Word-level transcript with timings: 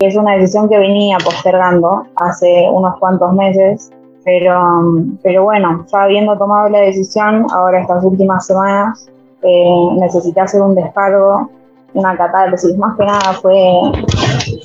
es 0.00 0.16
una 0.16 0.34
decisión 0.36 0.68
que 0.68 0.78
venía 0.78 1.18
postergando 1.22 2.06
hace 2.16 2.68
unos 2.72 2.98
cuantos 2.98 3.32
meses, 3.34 3.90
pero, 4.24 4.82
pero 5.22 5.44
bueno, 5.44 5.84
ya 5.92 6.02
habiendo 6.02 6.36
tomado 6.38 6.70
la 6.70 6.80
decisión, 6.80 7.46
ahora 7.52 7.82
estas 7.82 8.02
últimas 8.02 8.46
semanas, 8.46 9.08
eh, 9.42 9.88
necesité 9.98 10.40
hacer 10.40 10.62
un 10.62 10.74
descargo, 10.74 11.50
una 11.92 12.16
catarsis, 12.16 12.76
más 12.78 12.96
que 12.96 13.04
nada 13.04 13.32
fue, 13.42 13.58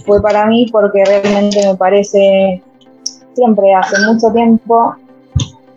fue 0.05 0.21
para 0.21 0.45
mí 0.45 0.68
porque 0.71 1.04
realmente 1.04 1.67
me 1.67 1.76
parece, 1.76 2.62
siempre 3.34 3.73
hace 3.73 4.05
mucho 4.05 4.31
tiempo, 4.31 4.95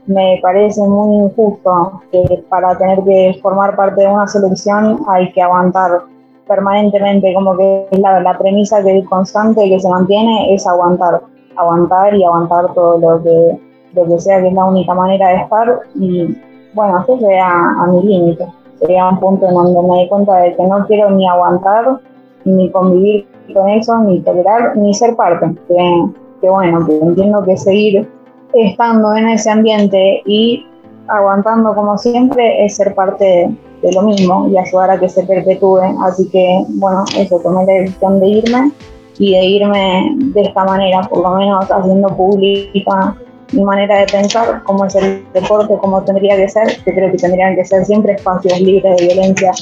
me 0.07 0.39
parece 0.41 0.81
muy 0.83 1.17
injusto 1.17 2.01
que 2.13 2.45
para 2.49 2.79
tener 2.79 3.03
que 3.03 3.39
formar 3.43 3.75
parte 3.75 4.03
de 4.03 4.09
una 4.09 4.27
selección 4.27 5.01
hay 5.09 5.33
que 5.33 5.43
aguantar 5.43 6.03
permanentemente, 6.49 7.35
como 7.35 7.57
que 7.57 7.87
la, 7.93 8.21
la 8.21 8.37
premisa 8.39 8.83
que 8.83 8.99
es 8.99 9.09
constante 9.09 9.69
que 9.69 9.79
se 9.79 9.89
mantiene 9.89 10.55
es 10.55 10.67
aguantar, 10.67 11.23
aguantar 11.57 12.15
y 12.15 12.25
aguantar 12.25 12.73
todo 12.75 12.99
lo 12.99 13.23
que, 13.23 13.59
lo 13.95 14.07
que 14.07 14.19
sea 14.19 14.41
que 14.41 14.49
es 14.49 14.55
la 14.55 14.65
única 14.65 14.95
manera 14.95 15.29
de 15.29 15.37
estar 15.37 15.81
y 15.95 16.37
bueno, 16.75 17.01
esto 17.01 17.19
llega 17.19 17.47
a, 17.47 17.87
mi 17.87 18.03
límite, 18.03 18.47
sería 18.79 19.09
un 19.09 19.19
punto 19.19 19.47
en 19.47 19.55
donde 19.55 19.83
me 19.83 20.03
di 20.03 20.09
cuenta 20.09 20.37
de 20.37 20.55
que 20.55 20.63
no 20.63 20.87
quiero 20.87 21.11
ni 21.11 21.29
aguantar, 21.29 22.01
ni 22.45 22.71
convivir 22.71 23.27
con 23.53 23.69
eso, 23.69 23.99
ni 23.99 24.21
tolerar, 24.21 24.77
ni 24.77 24.95
ser 24.95 25.17
parte, 25.17 25.55
que 25.67 26.49
bueno, 26.49 26.87
que 26.87 26.97
entiendo 26.99 27.43
que 27.45 27.57
seguir 27.57 28.09
estando 28.53 29.15
en 29.15 29.29
ese 29.29 29.51
ambiente 29.51 30.23
y 30.27 30.65
aguantando 31.09 31.75
como 31.75 31.97
siempre 31.99 32.65
es 32.65 32.77
ser 32.77 32.95
parte 32.95 33.51
de, 33.83 33.93
lo 33.93 34.03
mismo 34.03 34.49
y 34.49 34.59
ayudar 34.59 34.91
a 34.91 35.01
que 35.01 35.09
se 35.09 35.23
perpetúe. 35.25 35.81
Así 36.03 36.29
que, 36.31 36.65
bueno, 36.69 37.05
eso, 37.17 37.39
tomé 37.41 37.65
la 37.65 37.73
decisión 37.73 38.21
de 38.21 38.29
irme 38.29 38.73
y 39.19 39.33
de 39.33 39.45
irme 39.45 40.15
de 40.17 40.43
esta 40.43 40.65
manera, 40.65 41.03
por 41.03 41.19
lo 41.23 41.31
menos 41.37 41.71
haciendo 41.71 42.09
pública 42.09 43.17
mi 43.53 43.65
manera 43.65 44.01
de 44.01 44.07
pensar, 44.07 44.63
cómo 44.65 44.85
es 44.85 44.95
el 44.95 45.25
deporte, 45.33 45.75
cómo 45.81 46.03
tendría 46.05 46.37
que 46.37 46.49
ser, 46.49 46.83
que 46.85 46.93
creo 46.93 47.11
que 47.11 47.17
tendrían 47.17 47.57
que 47.57 47.65
ser 47.65 47.85
siempre 47.85 48.13
espacios 48.13 48.61
libres 48.61 48.97
de 48.99 49.07
violencia 49.07 49.53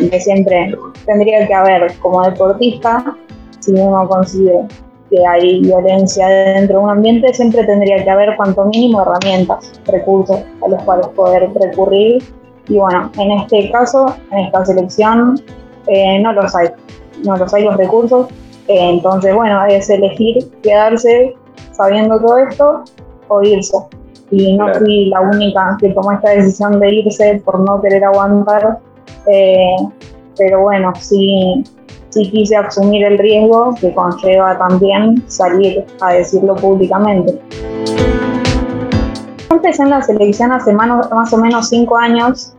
y 0.00 0.08
que 0.08 0.20
siempre 0.20 0.74
tendría 1.04 1.46
que 1.46 1.54
haber 1.54 1.94
como 1.98 2.22
deportista, 2.22 3.04
si 3.60 3.72
uno 3.72 4.08
consigue 4.08 4.66
que 5.14 5.26
hay 5.26 5.60
violencia 5.60 6.26
dentro 6.26 6.78
de 6.78 6.84
un 6.84 6.90
ambiente, 6.90 7.32
siempre 7.34 7.64
tendría 7.64 8.02
que 8.02 8.10
haber 8.10 8.36
cuanto 8.36 8.64
mínimo 8.64 9.02
herramientas, 9.02 9.72
recursos 9.86 10.40
a 10.62 10.68
los 10.68 10.82
cuales 10.82 11.06
poder 11.08 11.50
recurrir. 11.54 12.22
Y 12.68 12.78
bueno, 12.78 13.10
en 13.18 13.30
este 13.32 13.70
caso, 13.70 14.16
en 14.32 14.38
esta 14.38 14.64
selección, 14.64 15.40
eh, 15.86 16.18
no 16.20 16.32
los 16.32 16.54
hay, 16.56 16.68
no 17.24 17.36
los 17.36 17.52
hay 17.54 17.64
los 17.64 17.76
recursos. 17.76 18.28
Eh, 18.66 18.90
entonces, 18.90 19.34
bueno, 19.34 19.64
es 19.66 19.88
elegir 19.88 20.50
quedarse 20.62 21.36
sabiendo 21.72 22.18
todo 22.18 22.38
esto 22.38 22.84
o 23.28 23.42
irse. 23.42 23.76
Y 24.30 24.56
no 24.56 24.72
fui 24.74 25.10
la 25.10 25.20
única 25.20 25.76
que 25.78 25.90
tomó 25.90 26.10
esta 26.12 26.30
decisión 26.30 26.80
de 26.80 26.92
irse 26.92 27.40
por 27.44 27.60
no 27.60 27.80
querer 27.80 28.04
aguantar. 28.04 28.78
Eh, 29.26 29.76
pero 30.36 30.62
bueno, 30.62 30.92
sí, 30.98 31.62
sí 32.14 32.30
quise 32.30 32.56
asumir 32.56 33.04
el 33.04 33.18
riesgo 33.18 33.74
que 33.80 33.92
conlleva 33.92 34.56
también 34.56 35.22
salir 35.26 35.84
a 36.00 36.12
decirlo 36.12 36.54
públicamente. 36.54 37.40
Empecé 39.50 39.82
en 39.82 39.90
la 39.90 40.00
selección 40.02 40.52
hace 40.52 40.72
más 40.72 41.32
o 41.32 41.36
menos 41.38 41.68
cinco 41.68 41.96
años 41.96 42.54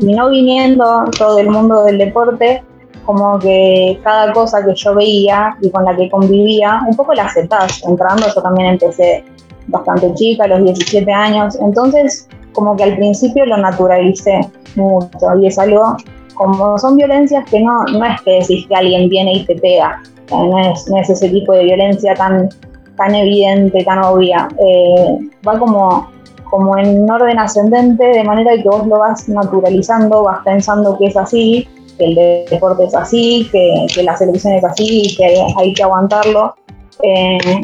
y 0.00 0.14
no 0.14 0.30
viniendo 0.30 1.04
todo 1.16 1.38
el 1.38 1.48
mundo 1.48 1.84
del 1.84 1.98
deporte, 1.98 2.64
como 3.04 3.38
que 3.38 4.00
cada 4.02 4.32
cosa 4.32 4.64
que 4.64 4.74
yo 4.74 4.94
veía 4.96 5.56
y 5.60 5.70
con 5.70 5.84
la 5.84 5.94
que 5.94 6.10
convivía, 6.10 6.82
un 6.88 6.96
poco 6.96 7.14
la 7.14 7.26
aceptás. 7.26 7.84
Entrando 7.84 8.26
yo 8.34 8.42
también 8.42 8.70
empecé 8.70 9.24
bastante 9.68 10.12
chica, 10.14 10.44
a 10.44 10.48
los 10.48 10.64
17 10.64 11.12
años, 11.12 11.56
entonces 11.60 12.28
como 12.52 12.76
que 12.76 12.82
al 12.82 12.96
principio 12.96 13.46
lo 13.46 13.58
naturalicé 13.58 14.40
mucho 14.74 15.36
y 15.40 15.46
es 15.46 15.58
algo 15.58 15.96
como 16.36 16.78
son 16.78 16.96
violencias 16.96 17.44
que 17.50 17.60
no, 17.60 17.84
no 17.84 18.04
es 18.04 18.20
que 18.22 18.32
decís 18.40 18.66
que 18.68 18.74
alguien 18.74 19.08
viene 19.08 19.32
y 19.34 19.44
te 19.44 19.56
pega, 19.56 20.00
no 20.30 20.58
es, 20.58 20.88
no 20.88 20.98
es 20.98 21.10
ese 21.10 21.28
tipo 21.28 21.52
de 21.52 21.64
violencia 21.64 22.14
tan, 22.14 22.48
tan 22.96 23.14
evidente, 23.14 23.84
tan 23.84 24.04
obvia, 24.04 24.48
eh, 24.58 25.18
va 25.46 25.58
como, 25.58 26.10
como 26.44 26.76
en 26.78 27.10
orden 27.10 27.38
ascendente, 27.38 28.04
de 28.04 28.24
manera 28.24 28.52
que 28.54 28.68
vos 28.68 28.86
lo 28.86 28.98
vas 28.98 29.28
naturalizando, 29.28 30.24
vas 30.24 30.40
pensando 30.44 30.96
que 30.98 31.06
es 31.06 31.16
así, 31.16 31.68
que 31.98 32.04
el 32.04 32.48
deporte 32.50 32.84
es 32.84 32.94
así, 32.94 33.48
que, 33.50 33.86
que 33.94 34.02
la 34.02 34.16
selección 34.16 34.54
es 34.54 34.64
así, 34.64 35.14
que 35.16 35.42
hay, 35.56 35.72
que 35.72 35.82
aguantarlo. 35.82 36.54
Eh, 37.02 37.60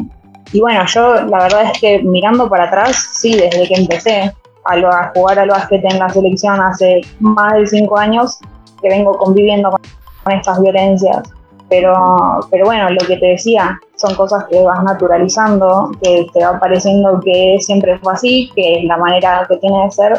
y 0.51 0.59
bueno, 0.59 0.85
yo 0.87 1.15
la 1.25 1.39
verdad 1.43 1.71
es 1.71 1.79
que 1.79 2.03
mirando 2.03 2.49
para 2.49 2.65
atrás, 2.65 3.11
sí, 3.13 3.35
desde 3.35 3.67
que 3.67 3.75
empecé 3.75 4.33
a, 4.65 4.73
a 4.73 5.11
jugar 5.15 5.39
al 5.39 5.49
básquet 5.49 5.83
en 5.91 5.99
la 5.99 6.09
selección 6.09 6.59
hace 6.59 7.01
más 7.19 7.53
de 7.53 7.67
cinco 7.67 7.97
años, 7.97 8.39
que 8.83 8.89
vengo 8.89 9.17
conviviendo 9.17 9.71
con, 9.71 9.81
estas 10.31 10.61
violencias. 10.61 11.23
Pero, 11.69 11.93
pero 12.51 12.65
bueno, 12.65 12.91
lo 12.91 13.07
que 13.07 13.17
te 13.17 13.25
decía, 13.27 13.79
son 13.95 14.13
cosas 14.15 14.45
que 14.45 14.61
vas 14.61 14.83
naturalizando, 14.83 15.91
que 16.03 16.27
te 16.31 16.45
va 16.45 16.59
pareciendo 16.59 17.19
que 17.21 17.57
siempre 17.61 17.97
fue 17.97 18.13
así, 18.13 18.51
que 18.55 18.79
es 18.79 18.83
la 18.83 18.97
manera 18.97 19.45
que 19.49 19.57
tiene 19.57 19.85
de 19.85 19.91
ser. 19.91 20.13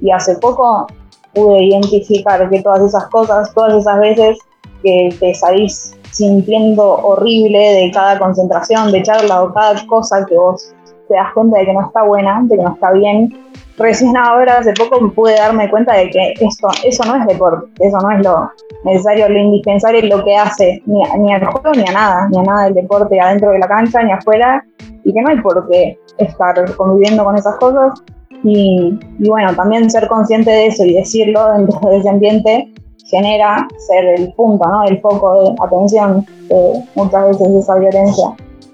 Y 0.00 0.10
hace 0.10 0.36
poco 0.38 0.88
pude 1.32 1.62
identificar 1.62 2.50
que 2.50 2.62
todas 2.62 2.82
esas 2.82 3.06
cosas, 3.06 3.54
todas 3.54 3.74
esas 3.74 4.00
veces 4.00 4.38
que 4.82 5.14
te 5.20 5.34
salís 5.34 5.94
sintiendo 6.10 6.82
horrible 6.82 7.58
de 7.58 7.90
cada 7.92 8.18
concentración, 8.18 8.90
de 8.90 9.02
charla 9.02 9.42
o 9.42 9.52
cada 9.52 9.86
cosa 9.86 10.24
que 10.26 10.34
vos 10.34 10.74
te 11.08 11.14
das 11.14 11.32
cuenta 11.34 11.58
de 11.58 11.66
que 11.66 11.72
no 11.72 11.86
está 11.86 12.02
buena, 12.02 12.40
de 12.44 12.56
que 12.56 12.62
no 12.62 12.74
está 12.74 12.92
bien, 12.92 13.36
recién 13.78 14.16
ahora, 14.16 14.58
hace 14.58 14.72
poco, 14.72 15.10
pude 15.12 15.36
darme 15.36 15.70
cuenta 15.70 15.94
de 15.94 16.10
que 16.10 16.34
esto, 16.40 16.68
eso 16.84 17.04
no 17.04 17.16
es 17.16 17.26
deporte, 17.26 17.66
eso 17.80 17.98
no 17.98 18.10
es 18.10 18.24
lo 18.24 18.50
necesario, 18.84 19.28
lo 19.28 19.38
indispensable, 19.38 20.02
lo 20.02 20.24
que 20.24 20.36
hace 20.36 20.82
ni, 20.86 21.02
ni 21.18 21.32
al 21.32 21.44
juego 21.46 21.72
ni 21.72 21.84
a 21.88 21.92
nada, 21.92 22.28
ni 22.30 22.38
a 22.38 22.42
nada 22.42 22.64
del 22.64 22.74
deporte 22.74 23.20
adentro 23.20 23.50
de 23.50 23.58
la 23.58 23.68
cancha 23.68 24.02
ni 24.02 24.12
afuera, 24.12 24.64
y 25.04 25.12
que 25.12 25.22
no 25.22 25.28
hay 25.28 25.40
por 25.40 25.68
qué 25.68 25.98
estar 26.18 26.76
conviviendo 26.76 27.24
con 27.24 27.36
esas 27.36 27.56
cosas. 27.56 28.02
Y, 28.42 28.98
bueno, 29.26 29.54
también 29.54 29.90
ser 29.90 30.08
consciente 30.08 30.50
de 30.50 30.66
eso 30.66 30.84
y 30.84 30.94
decirlo 30.94 31.52
dentro 31.52 31.80
de 31.88 31.98
ese 31.98 32.08
ambiente 32.08 32.72
genera 33.08 33.66
ser 33.86 34.04
el 34.04 34.32
punto, 34.34 34.68
¿no? 34.68 34.84
El 34.84 35.00
foco 35.00 35.42
de 35.42 35.54
atención 35.64 36.26
de 36.48 36.84
muchas 36.94 37.28
veces 37.28 37.48
esa 37.48 37.76
violencia. 37.76 38.26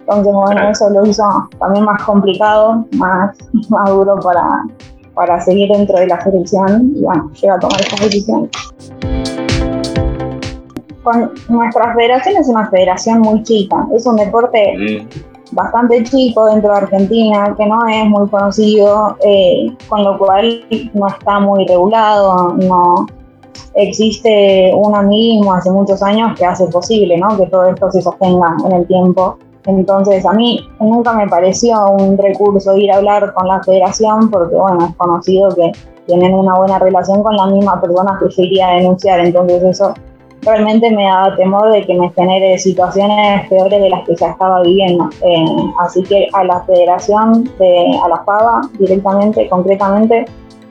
Entonces, 0.03 0.33
bueno, 0.33 0.69
eso 0.69 0.91
lo 0.91 1.07
hizo 1.07 1.23
también 1.59 1.85
más 1.85 2.03
complicado, 2.03 2.85
más, 2.93 3.37
más 3.69 3.91
duro 3.91 4.17
para, 4.21 4.65
para 5.15 5.41
seguir 5.41 5.71
dentro 5.71 5.99
de 5.99 6.07
la 6.07 6.21
selección 6.21 6.93
y 6.97 7.03
bueno, 7.03 7.31
llega 7.41 7.55
a 7.55 7.59
tomar 7.59 7.81
esta 7.81 8.05
decisión. 8.05 8.51
Con 11.03 11.33
nuestra 11.49 11.95
federación 11.95 12.37
es 12.37 12.49
una 12.49 12.69
federación 12.71 13.21
muy 13.21 13.43
chica, 13.43 13.87
es 13.95 14.07
un 14.07 14.17
deporte 14.17 14.75
mm. 14.77 15.55
bastante 15.55 16.03
chico 16.05 16.47
dentro 16.47 16.71
de 16.73 16.79
Argentina, 16.79 17.55
que 17.57 17.67
no 17.67 17.79
es 17.89 18.05
muy 18.07 18.29
conocido, 18.29 19.17
eh, 19.25 19.67
con 19.89 20.05
lo 20.05 20.19
cual 20.19 20.65
no 20.95 21.09
está 21.09 21.41
muy 21.41 21.67
regulado, 21.67 22.55
no 22.55 23.07
existe 23.75 24.73
un 24.75 25.09
mismo 25.09 25.53
hace 25.53 25.71
muchos 25.71 26.03
años 26.03 26.39
que 26.39 26.45
hace 26.45 26.67
posible 26.67 27.17
¿no? 27.17 27.37
que 27.37 27.47
todo 27.47 27.65
esto 27.65 27.91
se 27.91 28.03
sostenga 28.03 28.57
en 28.67 28.73
el 28.73 28.87
tiempo. 28.87 29.39
Entonces 29.67 30.27
a 30.27 30.33
mí 30.33 30.69
nunca 30.81 31.13
me 31.13 31.29
pareció 31.29 31.91
un 31.91 32.19
recurso 32.19 32.77
ir 32.77 32.91
a 32.91 32.97
hablar 32.97 33.33
con 33.35 33.47
la 33.47 33.63
federación 33.63 34.31
porque 34.31 34.57
bueno, 34.57 34.87
es 34.87 34.97
conocido 34.97 35.55
que 35.55 35.71
tienen 36.07 36.35
una 36.35 36.55
buena 36.55 36.79
relación 36.79 37.23
con 37.23 37.37
la 37.37 37.47
misma 37.47 37.81
persona 37.81 38.19
que 38.21 38.29
yo 38.29 38.43
iría 38.43 38.69
a 38.69 38.75
denunciar, 38.75 39.21
entonces 39.21 39.63
eso 39.63 39.95
realmente 40.43 40.91
me 40.91 41.05
daba 41.05 41.37
temor 41.37 41.71
de 41.71 41.87
que 41.87 41.95
me 41.95 42.11
genere 42.11 42.59
situaciones 42.59 43.49
peores 43.49 43.81
de 43.81 43.89
las 43.89 44.05
que 44.07 44.17
ya 44.17 44.31
estaba 44.31 44.63
viviendo. 44.63 45.09
Eh, 45.23 45.45
así 45.79 46.03
que 46.03 46.29
a 46.33 46.45
la 46.45 46.63
federación, 46.63 47.45
de, 47.59 48.01
a 48.03 48.09
la 48.09 48.23
FABA 48.25 48.63
directamente, 48.79 49.49
concretamente, 49.49 50.25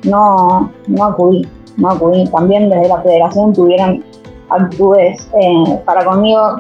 no, 0.04 0.70
no 0.88 1.04
acudí, 1.06 1.48
no 1.78 1.92
acudí. 1.92 2.28
También 2.28 2.70
desde 2.70 2.90
la 2.90 3.02
federación 3.02 3.54
tuvieron 3.54 4.04
actitudes 4.50 5.30
eh, 5.40 5.80
para 5.86 6.04
conmigo 6.04 6.58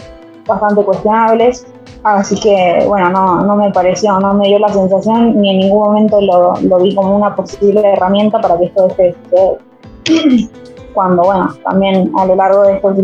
bastante 0.47 0.83
cuestionables 0.83 1.65
Así 2.03 2.39
que, 2.39 2.83
bueno, 2.87 3.09
no, 3.09 3.41
no 3.43 3.55
me 3.55 3.71
pareció, 3.71 4.19
no 4.19 4.33
me 4.33 4.47
dio 4.47 4.57
la 4.57 4.69
sensación 4.69 5.39
ni 5.39 5.51
en 5.51 5.59
ningún 5.59 5.83
momento 5.83 6.19
lo, 6.19 6.53
lo 6.55 6.79
vi 6.79 6.95
como 6.95 7.15
una 7.15 7.35
posible 7.35 7.81
herramienta 7.93 8.41
para 8.41 8.57
que 8.57 8.65
esto 8.65 8.87
de 8.97 9.15
Cuando, 10.93 11.23
bueno, 11.23 11.47
también 11.63 12.11
a 12.17 12.25
lo 12.25 12.35
largo 12.35 12.63
de 12.63 12.73
estos 12.73 12.97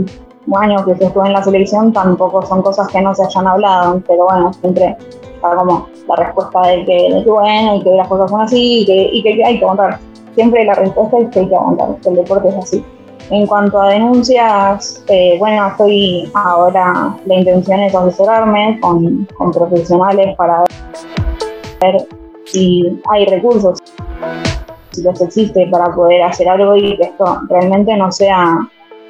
años 0.55 0.83
que 0.83 0.91
estuve 0.91 1.27
en 1.27 1.33
la 1.33 1.43
selección 1.43 1.93
tampoco 1.93 2.41
son 2.41 2.61
cosas 2.61 2.87
que 2.89 3.01
no 3.01 3.13
se 3.13 3.23
hayan 3.23 3.47
hablado, 3.47 4.01
pero 4.07 4.25
bueno, 4.25 4.51
siempre 4.53 4.97
está 5.35 5.55
como 5.55 5.87
la 6.07 6.15
respuesta 6.15 6.61
de 6.67 6.85
que, 6.85 7.13
de 7.13 7.23
que 7.23 7.29
bueno, 7.29 7.75
y 7.75 7.83
que 7.83 7.91
las 7.91 8.07
cosas 8.07 8.29
son 8.29 8.41
así 8.41 8.81
y 8.81 8.85
que, 8.85 9.09
y 9.13 9.23
que 9.23 9.45
hay 9.45 9.59
que 9.59 9.63
aguantar. 9.63 9.99
Siempre 10.35 10.65
la 10.65 10.73
respuesta 10.73 11.17
es 11.19 11.29
que 11.29 11.39
hay 11.39 11.49
que 11.49 11.55
aguantar, 11.55 11.95
que 12.01 12.09
el 12.09 12.15
deporte 12.15 12.49
es 12.49 12.55
así. 12.55 12.85
En 13.29 13.45
cuanto 13.45 13.81
a 13.81 13.89
denuncias, 13.89 15.03
eh, 15.07 15.35
bueno, 15.37 15.67
estoy 15.67 16.31
ahora, 16.33 17.13
la 17.25 17.35
intención 17.35 17.81
es 17.81 17.93
asesorarme 17.93 18.79
con, 18.81 19.25
con 19.37 19.51
profesionales 19.51 20.33
para 20.37 20.63
ver 21.81 22.07
si 22.45 23.01
hay 23.11 23.25
recursos, 23.25 23.79
si 24.91 25.03
los 25.03 25.19
existe 25.19 25.67
para 25.67 25.93
poder 25.93 26.23
hacer 26.23 26.47
algo 26.47 26.77
y 26.77 26.95
que 26.95 27.03
esto 27.03 27.41
realmente 27.49 27.97
no 27.97 28.11
sea 28.13 28.59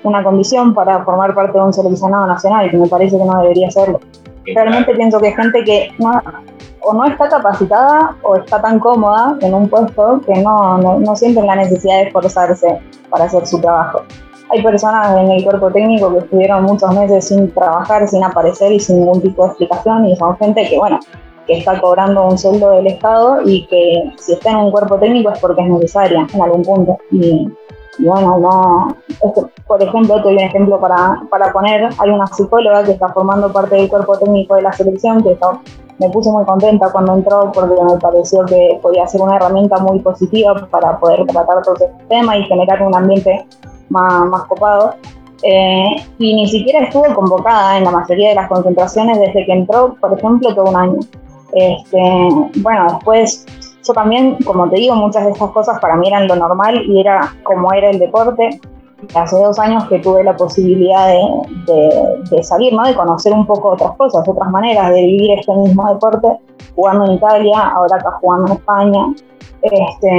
una 0.04 0.24
condición 0.24 0.74
para 0.74 1.04
formar 1.06 1.36
parte 1.36 1.58
de 1.58 1.64
un 1.64 1.74
seleccionado 1.74 2.26
nacional, 2.26 2.72
que 2.72 2.78
me 2.78 2.88
parece 2.88 3.18
que 3.18 3.24
no 3.24 3.40
debería 3.42 3.70
serlo. 3.70 4.00
Realmente 4.46 4.96
pienso 4.96 5.20
que 5.20 5.28
hay 5.28 5.34
gente 5.34 5.64
que 5.64 5.92
no, 6.00 6.22
o 6.88 6.94
no 6.94 7.06
está 7.06 7.28
capacitada 7.28 8.16
o 8.24 8.38
está 8.38 8.62
tan 8.62 8.80
cómoda 8.80 9.38
en 9.42 9.54
un 9.54 9.68
puesto 9.68 10.22
que 10.26 10.42
no, 10.42 10.78
no, 10.78 11.00
no 11.00 11.16
sienten 11.18 11.46
la 11.46 11.58
necesidad 11.58 11.98
de 11.98 12.04
esforzarse 12.04 12.80
para 13.10 13.26
hacer 13.26 13.46
su 13.46 13.60
trabajo. 13.60 14.04
Hay 14.50 14.64
personas 14.64 15.18
en 15.18 15.30
el 15.32 15.44
cuerpo 15.44 15.70
técnico 15.70 16.14
que 16.14 16.20
estuvieron 16.20 16.64
muchos 16.64 16.96
meses 16.96 17.28
sin 17.28 17.54
trabajar, 17.54 18.08
sin 18.08 18.24
aparecer 18.24 18.72
y 18.72 18.80
sin 18.80 19.00
ningún 19.00 19.22
tipo 19.22 19.44
de 19.44 19.50
explicación 19.50 20.06
y 20.06 20.16
son 20.16 20.38
gente 20.38 20.66
que, 20.70 20.78
bueno, 20.78 20.98
que 21.46 21.58
está 21.58 21.80
cobrando 21.82 22.26
un 22.26 22.38
sueldo 22.38 22.72
del 22.72 22.88
Estado 22.88 23.42
y 23.44 23.68
que 23.68 24.14
si 24.18 24.34
está 24.34 24.52
en 24.52 24.58
un 24.58 24.72
cuerpo 24.72 24.98
técnico 24.98 25.30
es 25.32 25.40
porque 25.40 25.64
es 25.64 25.68
necesaria 25.68 26.26
en 26.34 26.42
algún 26.42 26.62
punto. 26.62 26.98
Y, 27.12 27.50
bueno, 28.00 28.38
no, 28.38 28.96
por 29.66 29.84
ejemplo, 29.84 30.22
te 30.22 30.30
un 30.30 30.40
ejemplo 30.40 30.80
para, 30.80 31.22
para 31.30 31.52
poner, 31.52 31.90
hay 31.98 32.10
una 32.10 32.28
psicóloga 32.28 32.84
que 32.84 32.92
está 32.92 33.10
formando 33.10 33.52
parte 33.52 33.76
del 33.76 33.90
cuerpo 33.90 34.18
técnico 34.18 34.56
de 34.56 34.62
la 34.62 34.72
selección 34.72 35.22
que 35.22 35.34
está 35.34 35.60
me 36.00 36.10
puse 36.10 36.32
muy 36.32 36.46
contenta 36.46 36.92
cuando 36.92 37.16
entró 37.16 37.52
porque 37.52 37.82
me 37.82 38.00
pareció 38.00 38.46
que 38.46 38.80
podía 38.82 39.08
ser 39.08 39.22
una 39.22 39.36
herramienta 39.36 39.78
muy 39.80 40.00
positiva 40.00 40.68
para 40.70 41.00
poder 41.00 41.26
tratar 41.26 41.62
todo 41.64 41.76
este 41.76 41.92
tema 42.08 42.38
y 42.38 42.44
generar 42.44 42.82
un 42.84 42.96
ambiente 42.96 43.46
más, 43.90 44.26
más 44.26 44.44
copado. 44.44 44.96
Eh, 45.44 45.96
y 46.18 46.36
ni 46.36 46.48
siquiera 46.48 46.86
estuvo 46.86 47.14
convocada 47.14 47.78
en 47.78 47.84
la 47.84 47.92
mayoría 47.92 48.30
de 48.30 48.36
las 48.36 48.48
concentraciones 48.48 49.20
desde 49.20 49.46
que 49.46 49.54
entró, 49.54 49.96
por 50.00 50.18
ejemplo, 50.18 50.54
todo 50.54 50.70
un 50.70 50.76
año. 50.76 51.00
Este, 51.54 52.00
bueno, 52.62 52.86
después 52.94 53.46
yo 53.88 53.94
también, 53.94 54.38
como 54.44 54.70
te 54.70 54.78
digo, 54.78 54.96
muchas 54.96 55.26
de 55.26 55.32
estas 55.32 55.52
cosas 55.52 55.80
para 55.80 55.96
mí 55.96 56.08
eran 56.08 56.28
lo 56.28 56.36
normal 56.36 56.82
y 56.86 57.00
era 57.00 57.34
como 57.44 57.72
era 57.74 57.90
el 57.90 58.00
deporte 58.00 58.60
hace 59.14 59.38
dos 59.38 59.60
años 59.60 59.86
que 59.86 60.00
tuve 60.00 60.24
la 60.24 60.36
posibilidad 60.36 61.08
de, 61.08 62.44
salir, 62.44 62.74
¿no? 62.74 62.86
de 62.86 62.96
conocer 62.96 63.34
un 63.34 63.46
poco 63.46 63.70
otras 63.70 63.96
cosas, 63.96 64.28
otras 64.28 64.50
maneras 64.50 64.90
de 64.92 65.06
vivir 65.06 65.40
este 65.40 65.54
mismo 65.54 65.88
deporte, 65.94 66.28
jugando 66.76 67.06
en 67.06 67.12
Italia, 67.14 67.60
ahora 67.76 67.98
acá 67.98 68.18
jugando 68.22 68.48
en 68.48 68.54
España. 68.54 69.06
Este, 69.62 70.10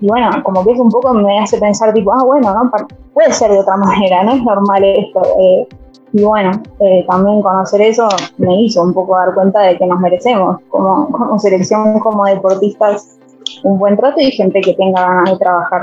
y 0.00 0.06
bueno, 0.06 0.30
como 0.42 0.64
que 0.64 0.72
es 0.72 0.78
un 0.78 0.90
poco 0.90 1.14
me 1.14 1.40
hace 1.40 1.58
pensar, 1.58 1.92
tipo, 1.92 2.12
ah, 2.12 2.24
bueno, 2.24 2.54
¿no? 2.54 2.70
puede 3.12 3.32
ser 3.32 3.50
de 3.50 3.60
otra 3.60 3.76
manera, 3.78 4.22
no 4.22 4.32
es 4.32 4.42
normal 4.42 4.84
esto. 4.84 5.22
Eh, 5.40 5.68
y 6.12 6.22
bueno, 6.22 6.52
eh, 6.78 7.04
también 7.08 7.42
conocer 7.42 7.82
eso 7.82 8.06
me 8.38 8.62
hizo 8.62 8.82
un 8.82 8.94
poco 8.94 9.16
dar 9.16 9.34
cuenta 9.34 9.60
de 9.62 9.76
que 9.76 9.84
nos 9.84 9.98
merecemos 9.98 10.58
como, 10.68 11.08
como 11.10 11.38
selección, 11.40 11.98
como 11.98 12.24
deportistas, 12.24 13.18
un 13.64 13.78
buen 13.78 13.96
trato 13.96 14.20
y 14.20 14.30
gente 14.30 14.60
que 14.60 14.74
tenga 14.74 15.00
ganas 15.00 15.32
de 15.32 15.38
trabajar 15.38 15.82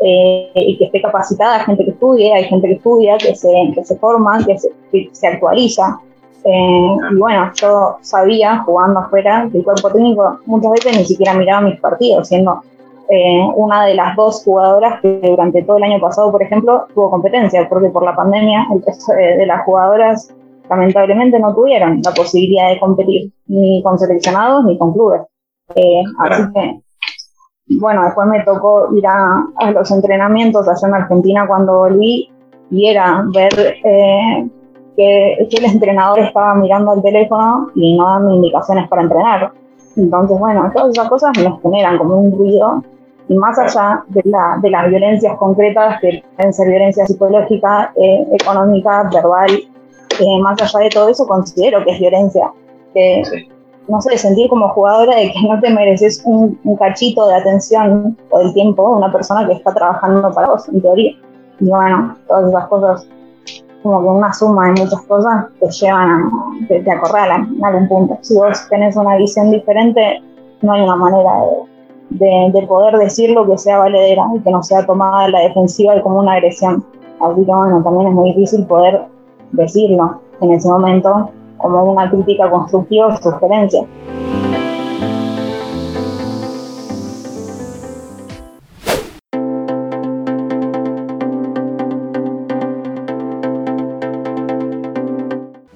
eh, 0.00 0.52
y 0.54 0.78
que 0.78 0.84
esté 0.84 1.02
capacitada, 1.02 1.64
gente 1.64 1.84
que 1.84 1.90
estudie, 1.90 2.32
hay 2.32 2.44
gente 2.44 2.68
que 2.68 2.74
estudia, 2.74 3.18
que 3.18 3.34
se, 3.34 3.50
que 3.74 3.84
se 3.84 3.96
forma, 3.96 4.44
que 4.44 4.56
se, 4.58 4.70
se 5.12 5.26
actualiza. 5.26 5.98
Eh, 6.44 6.96
y 7.12 7.18
bueno, 7.18 7.50
yo 7.54 7.96
sabía, 8.00 8.62
jugando 8.64 9.00
afuera, 9.00 9.48
que 9.50 9.58
el 9.58 9.64
cuerpo 9.64 9.90
técnico 9.90 10.38
muchas 10.46 10.72
veces 10.72 10.96
ni 10.96 11.04
siquiera 11.04 11.34
miraba 11.34 11.62
mis 11.62 11.80
partidos, 11.80 12.28
siendo 12.28 12.62
eh, 13.08 13.42
una 13.56 13.86
de 13.86 13.94
las 13.94 14.14
dos 14.14 14.44
jugadoras 14.44 15.00
que 15.00 15.20
durante 15.20 15.62
todo 15.64 15.78
el 15.78 15.84
año 15.84 16.00
pasado, 16.00 16.30
por 16.30 16.42
ejemplo, 16.42 16.86
tuvo 16.94 17.10
competencia, 17.10 17.68
porque 17.68 17.88
por 17.88 18.04
la 18.04 18.14
pandemia 18.14 18.68
el 18.72 18.82
resto 18.82 19.12
de, 19.12 19.46
las 19.46 19.64
jugadoras 19.64 20.32
lamentablemente 20.70 21.40
no 21.40 21.54
tuvieron 21.54 22.00
la 22.04 22.12
posibilidad 22.12 22.68
de 22.68 22.78
competir, 22.78 23.32
ni 23.46 23.82
con 23.82 23.98
seleccionados 23.98 24.64
ni 24.64 24.78
con 24.78 24.92
clubes. 24.92 25.22
así 26.18 26.52
que 26.54 26.80
bueno, 27.76 28.04
después 28.04 28.26
me 28.28 28.42
tocó 28.44 28.88
ir 28.94 29.06
a, 29.06 29.44
los 29.72 29.90
entrenamientos 29.90 30.66
allá 30.68 30.88
en 30.88 30.94
Argentina 30.94 31.46
cuando 31.46 31.76
volví 31.78 32.30
y 32.70 32.86
era 32.86 33.24
ver 33.34 33.76
eh, 33.84 34.48
que, 34.96 35.34
el 35.50 35.64
entrenador 35.64 36.20
estaba 36.20 36.54
mirando 36.54 36.94
el 36.94 37.02
teléfono 37.02 37.70
y 37.74 37.96
no 37.96 38.06
dando 38.06 38.34
indicaciones 38.34 38.88
para 38.88 39.02
entrenar. 39.02 39.52
Entonces, 39.96 40.38
bueno, 40.38 40.70
todas 40.74 40.90
esas 40.90 41.08
cosas 41.08 41.32
me 41.36 41.58
generan 41.60 41.98
como 41.98 42.16
un 42.16 42.36
ruido 42.36 42.82
y 43.28 43.34
más 43.34 43.58
allá 43.58 44.04
de, 44.08 44.22
la, 44.24 44.58
de 44.62 44.70
las 44.70 44.88
violencias 44.88 45.36
concretas, 45.36 46.00
que 46.00 46.22
pueden 46.36 46.52
ser 46.52 46.68
violencia 46.68 47.06
psicológica, 47.06 47.92
eh, 47.96 48.26
económica, 48.32 49.10
verbal, 49.12 49.50
eh, 49.50 50.40
más 50.40 50.60
allá 50.62 50.84
de 50.84 50.90
todo 50.90 51.08
eso, 51.08 51.26
considero 51.26 51.84
que 51.84 51.90
es 51.90 52.00
violencia. 52.00 52.50
Que, 52.94 53.22
no 53.88 54.00
sé, 54.02 54.16
sentir 54.18 54.48
como 54.48 54.68
jugadora 54.68 55.16
de 55.16 55.32
que 55.32 55.48
no 55.48 55.58
te 55.60 55.70
mereces 55.70 56.22
un, 56.24 56.58
cachito 56.78 57.26
de 57.26 57.34
atención 57.34 58.16
o 58.30 58.38
del 58.38 58.52
tiempo 58.52 58.90
de 58.90 58.96
una 58.98 59.12
persona 59.12 59.46
que 59.46 59.54
está 59.54 59.72
trabajando 59.72 60.30
para 60.32 60.48
vos, 60.48 60.68
en 60.68 60.80
teoría. 60.80 61.12
Y 61.60 61.68
bueno, 61.68 62.16
todas 62.26 62.48
esas 62.50 62.66
cosas, 62.68 63.08
como 63.82 64.02
que 64.02 64.08
una 64.08 64.32
suma 64.32 64.66
de 64.66 64.82
muchas 64.82 65.00
cosas, 65.02 65.46
te 65.58 65.70
llevan 65.70 66.10
a, 66.10 66.30
te, 66.68 66.80
te 66.80 66.90
acorralan 66.90 67.56
a 67.62 67.68
algún 67.68 67.88
punto. 67.88 68.18
Si 68.20 68.36
vos 68.36 68.68
tenés 68.68 68.94
una 68.96 69.16
visión 69.16 69.50
diferente, 69.50 70.22
no 70.60 70.72
hay 70.72 70.82
una 70.82 70.96
manera 70.96 71.30
de, 72.10 72.50
de, 72.52 72.66
poder 72.66 72.98
decirlo 72.98 73.46
que 73.46 73.56
sea 73.56 73.78
valedera 73.78 74.24
y 74.36 74.40
que 74.40 74.50
no 74.50 74.62
sea 74.62 74.84
tomada 74.84 75.28
la 75.28 75.40
defensiva 75.40 76.00
como 76.02 76.20
una 76.20 76.34
agresión. 76.34 76.84
Así 77.20 77.44
que 77.44 77.52
bueno, 77.52 77.82
también 77.82 78.08
es 78.08 78.14
muy 78.14 78.32
difícil 78.34 78.66
poder 78.66 79.02
decirlo 79.52 80.20
en 80.40 80.52
ese 80.52 80.68
momento 80.68 81.30
como 81.58 81.92
una 81.92 82.10
crítica 82.10 82.50
constructiva 82.50 83.08
o 83.08 83.16
sugerencia. 83.16 83.84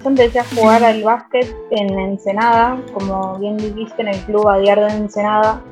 Empecé 0.04 0.40
a 0.40 0.44
jugar 0.44 0.84
al 0.84 1.02
básquet 1.02 1.56
en 1.70 1.98
Ensenada, 1.98 2.78
como 2.92 3.38
bien 3.38 3.56
dijiste, 3.56 4.02
en 4.02 4.08
el 4.08 4.18
club 4.24 4.46
Adiar 4.48 4.80
de 4.80 4.88
Ensenada, 4.88 5.62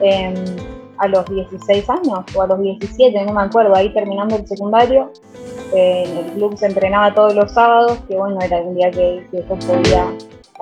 em, 0.00 0.34
a 0.98 1.08
los 1.08 1.24
16 1.26 1.88
años 1.90 2.24
o 2.34 2.42
a 2.42 2.46
los 2.46 2.60
17, 2.60 3.24
no 3.24 3.32
me 3.32 3.42
acuerdo, 3.42 3.74
ahí 3.74 3.92
terminando 3.92 4.36
el 4.36 4.46
secundario 4.46 5.12
en 5.72 6.16
el 6.16 6.32
club 6.32 6.56
se 6.56 6.66
entrenaba 6.66 7.14
todos 7.14 7.34
los 7.34 7.52
sábados, 7.52 7.98
que 8.08 8.16
bueno, 8.16 8.38
era 8.40 8.58
un 8.58 8.74
día 8.74 8.90
que, 8.90 9.26
yo 9.32 9.44
podía 9.44 10.06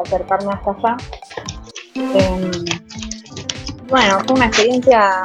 acercarme 0.02 0.52
hasta 0.52 0.70
allá. 0.70 0.96
Em, 1.94 2.50
bueno, 3.88 4.18
fue 4.26 4.36
una 4.36 4.46
experiencia, 4.46 5.22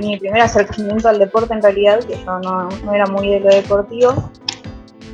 mi 0.00 0.18
primer 0.18 0.42
acercamiento 0.42 1.08
al 1.08 1.18
deporte 1.18 1.54
en 1.54 1.62
realidad, 1.62 2.00
que 2.00 2.16
yo 2.24 2.38
no, 2.40 2.68
era 2.92 3.06
muy 3.06 3.28
de 3.28 3.40
lo 3.40 3.48
deportivo. 3.48 4.30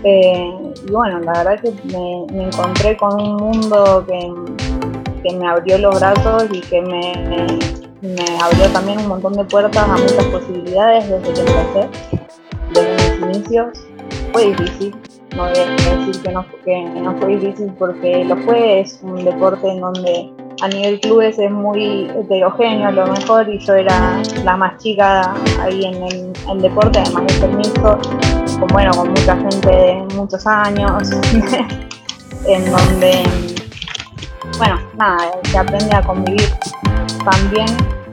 Eh, 0.03 0.73
y 0.87 0.91
bueno, 0.91 1.21
la 1.21 1.33
verdad 1.45 1.61
que 1.61 1.73
me, 1.93 2.43
encontré 2.43 2.97
con 2.97 3.21
un 3.21 3.37
mundo 3.37 4.05
que, 4.07 4.33
que, 5.23 5.37
me 5.37 5.47
abrió 5.47 5.77
los 5.79 6.01
brazos 6.01 6.47
y 6.51 6.61
que 6.63 6.81
me, 6.81 7.13
me 8.01 8.25
abrió 8.43 8.67
también 8.73 8.99
un 8.99 9.09
montón 9.09 9.35
de 9.35 9.45
puertas 9.45 9.83
a 9.83 9.97
muchas 9.97 10.25
posibilidades 10.25 11.09
desde 11.09 11.35
que 11.35 11.41
empecé 11.41 12.20
fue 14.33 14.47
difícil. 14.47 14.95
No 15.37 15.45
voy 15.45 15.59
a 15.59 15.97
decir 15.97 16.23
que 16.23 16.33
no, 16.33 16.45
que 16.65 16.83
no 17.01 17.17
fue 17.19 17.37
difícil 17.37 17.73
porque 17.79 18.25
lo 18.25 18.37
fue. 18.39 18.81
Es 18.81 19.01
un 19.03 19.25
deporte 19.25 19.69
en 19.69 19.81
donde 19.81 20.33
a 20.63 20.69
nivel 20.69 21.01
clubes 21.01 21.39
es 21.39 21.51
muy 21.51 22.11
heterogéneo 22.11 22.89
a 22.89 22.93
lo 22.93 23.07
mejor 23.07 23.49
y 23.49 23.59
yo 23.59 23.75
era 23.75 24.21
la 24.45 24.57
más 24.57 24.77
chica 24.83 25.35
ahí 25.61 25.85
en 25.85 26.03
el, 26.03 26.61
deporte, 26.61 26.99
además 26.99 27.27
de 27.29 27.35
ser 27.35 27.51
mixto, 27.55 27.99
con, 28.59 28.69
bueno, 28.69 28.91
con 28.93 29.09
mucha 29.09 29.37
gente 29.37 29.71
de 29.71 29.95
muchos 30.15 30.47
años, 30.47 31.11
en 32.47 32.71
donde, 32.71 33.23
bueno, 34.59 34.79
nada, 34.99 35.31
se 35.45 35.59
aprende 35.59 35.95
a 35.95 36.03
convivir 36.03 36.51
también 37.25 37.67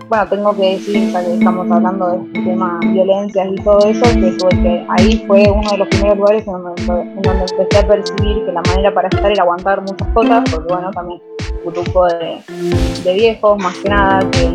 bueno, 0.09 0.25
tengo 0.29 0.55
que 0.55 0.77
decir, 0.77 1.11
ya 1.11 1.23
que 1.23 1.33
estamos 1.33 1.69
hablando 1.69 2.07
de 2.11 2.17
este 2.17 2.49
tema 2.49 2.79
violencias 2.81 3.47
y 3.51 3.55
todo 3.55 3.79
eso, 3.79 4.03
que, 4.49 4.85
ahí 4.89 5.23
fue 5.27 5.43
uno 5.49 5.69
de 5.69 5.77
los 5.79 5.87
primeros 5.89 6.17
lugares 6.17 6.47
en 6.47 6.53
donde, 6.53 7.45
empecé 7.51 7.79
a 7.79 7.87
percibir 7.87 8.45
que 8.45 8.51
la 8.53 8.61
manera 8.61 8.93
para 8.93 9.09
estar 9.09 9.29
era 9.29 9.43
aguantar 9.43 9.81
muchas 9.81 10.07
cosas, 10.13 10.43
porque 10.49 10.73
bueno, 10.73 10.91
también 10.91 11.21
un 11.65 11.73
grupo 11.73 12.07
de, 12.07 13.13
viejos, 13.13 13.57
más 13.61 13.75
que 13.79 13.89
nada, 13.89 14.19
que 14.31 14.53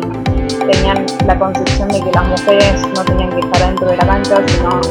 tenían 0.71 1.05
la 1.27 1.37
concepción 1.37 1.87
de 1.89 2.01
que 2.01 2.11
las 2.11 2.27
mujeres 2.27 2.81
no 2.95 3.03
tenían 3.05 3.29
que 3.29 3.39
estar 3.39 3.67
dentro 3.67 3.87
de 3.87 3.97
la 3.97 4.07
cancha, 4.07 4.41
sino 4.47 4.81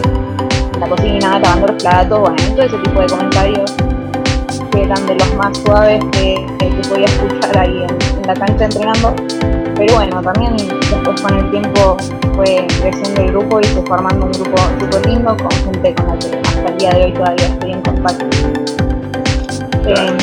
en 0.75 0.81
la 0.81 0.89
cocina, 0.89 1.39
lavando 1.41 1.67
los 1.67 1.83
platos, 1.83 2.21
bueno, 2.21 2.37
todo 2.55 2.63
ese 2.63 2.79
tipo 2.79 3.01
de 3.01 3.07
comentarios 3.07 3.77
que 4.71 4.83
eran 4.83 5.07
de 5.07 5.15
los 5.17 5.35
más 5.35 5.59
suaves 5.59 6.05
que, 6.13 6.47
que 6.59 6.89
podía 6.89 7.07
escuchar 7.07 7.59
ahí 7.59 7.83
en, 7.83 8.21
en 8.21 8.27
la 8.27 8.35
cancha 8.35 8.65
entrenando 8.65 9.15
pero 9.77 9.95
bueno, 9.95 10.23
también 10.23 10.57
después 10.57 11.21
con 11.21 11.35
el 11.39 11.51
tiempo 11.51 11.97
fue 12.35 12.67
creciendo 12.81 13.23
el 13.23 13.29
grupo 13.29 13.61
y 13.61 13.65
se 13.65 13.83
fue 13.83 13.97
armando 13.97 14.27
un 14.27 14.33
grupo 14.33 14.57
súper 14.79 15.07
lindo 15.07 15.37
con 15.37 15.51
gente 15.51 15.95
con 15.95 16.07
la 16.09 16.19
que 16.19 16.37
hasta 16.37 16.69
el 16.69 16.79
día 16.79 16.91
de 16.91 17.05
hoy 17.05 17.13
todavía 17.13 17.47
estoy 17.47 17.73
en 17.73 17.83
contacto. 17.83 18.27
Eh, 19.87 20.17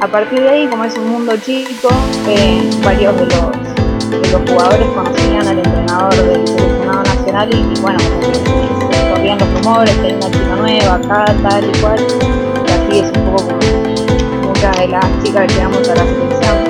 a 0.00 0.06
partir 0.06 0.40
de 0.40 0.48
ahí, 0.48 0.66
como 0.68 0.84
es 0.84 0.96
un 0.98 1.08
mundo 1.08 1.34
chico, 1.38 1.88
eh, 2.28 2.70
varios 2.84 3.16
de 3.16 3.26
los, 3.26 4.20
de 4.20 4.32
los 4.32 4.50
jugadores 4.50 4.86
conocían 4.94 5.46
al 5.48 5.58
entrenador 5.58 6.14
del 6.14 6.46
seleccionado 6.46 7.02
nacional 7.04 7.48
y, 7.54 7.80
bueno, 7.80 7.98
se 7.98 9.10
corrían 9.10 9.38
los 9.38 9.54
rumores 9.54 9.94
que 9.96 10.06
hay 10.06 10.12
una 10.12 10.30
chica 10.30 10.56
nueva 10.56 10.94
acá, 10.94 11.34
tal 11.42 11.64
y 11.64 11.80
cual. 11.80 12.06
Y 12.66 12.72
así 12.72 12.98
es 13.00 13.18
un 13.18 13.24
poco 13.30 13.48
como 13.48 14.48
muchas 14.48 14.76
de 14.78 14.88
las 14.88 15.22
chicas 15.22 15.46
que 15.46 15.54
llegamos 15.54 15.88
a 15.88 15.94
la 15.94 16.04
selección 16.04 16.63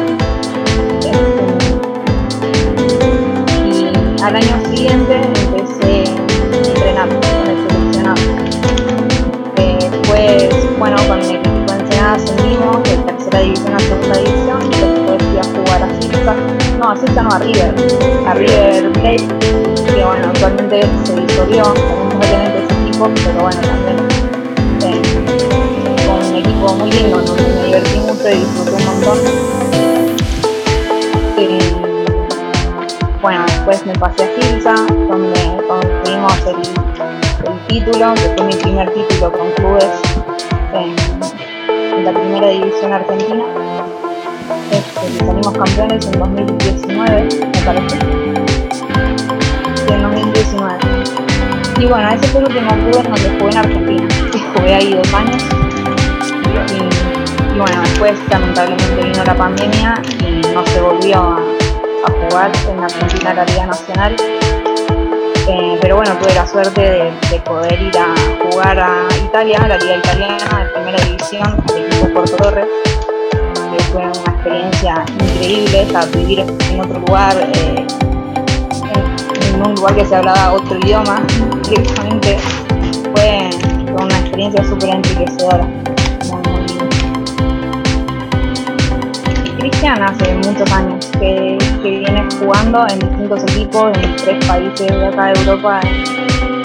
al 4.24 4.36
año 4.36 4.58
siguiente 4.70 5.20
empecé 5.52 6.04
a 6.04 6.56
entrenar 6.56 7.08
con 7.08 7.46
el 7.46 7.68
seleccionado. 7.68 8.22
Eh, 9.58 9.78
después, 9.78 10.78
bueno, 10.78 10.96
con 11.06 11.18
el 11.20 11.30
equipo 11.30 11.72
de 11.72 11.80
Ensenada 11.80 12.14
ascendimos 12.14 12.82
de 12.84 12.96
tercera 12.96 13.40
división 13.40 13.74
a 13.74 13.78
segunda 13.80 14.18
división, 14.18 14.60
después 14.70 15.22
fui 15.24 15.38
a 15.38 15.44
jugar 15.44 15.82
a 15.82 16.00
Cista, 16.00 16.34
no, 16.78 16.90
a 16.90 16.96
Cista 16.96 17.22
no, 17.22 17.30
a 17.32 17.38
River, 17.38 17.74
a 18.26 18.34
River 18.34 18.92
Plate, 18.92 19.28
que 19.92 20.04
bueno, 20.04 20.28
actualmente 20.28 20.80
se 21.04 21.20
disolvió, 21.20 21.74
lamentablemente 21.74 22.64
ese 22.64 22.88
equipo, 22.88 23.10
pero 23.26 23.42
bueno, 23.42 23.60
también 23.60 23.98
eh, 24.84 25.02
con 26.06 26.26
un 26.26 26.36
equipo 26.36 26.74
muy 26.76 26.90
lindo, 26.92 27.20
donde 27.20 27.42
me 27.42 27.64
divertí 27.66 27.98
mucho 27.98 28.30
y 28.30 28.38
disfruté 28.38 28.72
un 28.72 28.84
montón. 28.86 29.18
bueno, 33.24 33.46
después 33.64 33.86
me 33.86 33.94
pasé 33.98 34.24
a 34.24 34.28
Gilsa, 34.36 34.74
donde 35.08 35.40
conseguimos 35.66 36.38
el, 36.46 37.66
título, 37.66 38.12
que 38.12 38.34
fue 38.36 38.46
mi 38.46 38.54
primer 38.56 38.92
título 38.92 39.32
con 39.32 39.50
clubes 39.52 39.88
en, 40.74 42.04
la 42.04 42.12
primera 42.12 42.48
división 42.48 42.92
argentina. 42.92 43.42
Este, 44.70 45.24
salimos 45.24 45.52
campeones 45.52 46.06
en 46.06 46.18
2019, 46.18 47.22
me 47.22 47.62
parece. 47.64 47.98
En 49.88 50.02
2019. 50.02 50.78
Y 51.80 51.86
bueno, 51.86 52.08
ese 52.10 52.26
fue 52.26 52.40
el 52.42 52.46
último 52.48 52.70
club 52.70 53.02
donde 53.02 53.38
jugué 53.38 53.50
en 53.50 53.56
Argentina. 53.56 54.08
Jugué 54.56 54.74
ahí 54.74 54.92
dos 54.92 55.14
años. 55.14 55.42
Y, 56.70 57.54
y 57.54 57.58
bueno, 57.58 57.80
después 57.80 58.12
lamentablemente 58.30 59.02
vino 59.02 59.24
la 59.24 59.34
pandemia 59.34 60.02
y 60.20 60.42
no 60.52 60.66
se 60.66 60.80
volvió 60.82 61.18
a 61.18 61.43
a 62.04 62.10
jugar 62.10 62.52
en 62.68 62.84
Argentina 62.84 63.34
la 63.34 63.44
Liga 63.44 63.66
Nacional. 63.66 64.16
Eh, 65.46 65.78
pero 65.80 65.96
bueno, 65.96 66.16
tuve 66.18 66.34
la 66.34 66.46
suerte 66.46 66.80
de, 66.80 67.40
poder 67.40 67.80
ir 67.80 67.96
a 67.98 68.14
jugar 68.50 68.78
a 68.78 69.08
Italia, 69.24 69.58
la 69.68 69.76
Liga 69.76 69.96
Italiana, 69.96 70.64
de 70.64 70.70
primera 70.72 71.04
división, 71.04 71.64
al 71.68 71.78
equipo 71.78 72.14
Porto 72.14 72.36
Torres, 72.36 72.66
fue 73.92 74.02
una 74.02 74.32
experiencia 74.32 75.04
increíble, 75.20 75.86
o 75.94 76.16
vivir 76.16 76.40
en 76.40 76.80
otro 76.80 76.98
lugar, 77.00 77.36
eh, 77.36 77.86
en, 79.52 79.62
un 79.62 79.74
lugar 79.74 79.94
que 79.94 80.04
se 80.04 80.16
hablaba 80.16 80.52
otro 80.54 80.78
idioma 80.78 81.22
directamente, 81.68 82.38
fue, 83.14 83.50
una 83.92 84.18
experiencia 84.18 84.64
súper 84.64 84.90
enriquecedora. 84.90 85.83
Cristian 89.64 90.02
hace 90.02 90.34
muchos 90.34 90.70
años 90.72 91.10
que, 91.18 91.56
viene 91.82 92.28
jugando 92.38 92.86
en 92.86 92.98
distintos 92.98 93.42
equipos 93.44 93.96
en 93.96 94.16
tres 94.16 94.44
países 94.46 94.86
de 94.86 95.06
acá 95.06 95.32
de 95.32 95.40
Europa, 95.40 95.80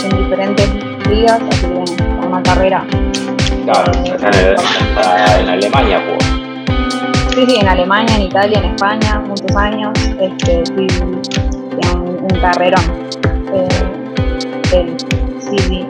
en, 0.04 0.18
diferentes 0.22 0.70
ligas, 1.08 1.42
así 1.50 1.62
que 1.62 2.28
una 2.28 2.44
carrera. 2.44 2.86
Claro, 3.64 3.92
eh, 4.04 4.56
está 4.58 5.40
en, 5.40 5.48
Alemania 5.48 6.04
jugó. 6.06 6.20
Sí, 7.34 7.46
sí, 7.48 7.56
en 7.62 7.70
Alemania, 7.70 8.18
en 8.18 8.24
Italia, 8.24 8.60
en 8.60 8.66
España, 8.66 9.24
muchos 9.26 9.56
años. 9.56 9.94
Este, 10.20 10.66
sí, 10.66 10.88
un, 11.02 11.22
un 12.20 12.42
carrerón. 12.42 12.84
Eh, 14.74 14.98
sí, 15.40 15.58
sí. 15.58 15.86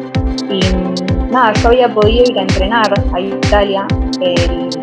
Y 0.48 1.32
nada, 1.32 1.54
yo 1.54 1.70
había 1.70 1.92
podido 1.92 2.24
ir 2.30 2.38
a 2.38 2.42
entrenar 2.44 2.94
a 3.12 3.20
Italia 3.20 3.88
el 4.22 4.79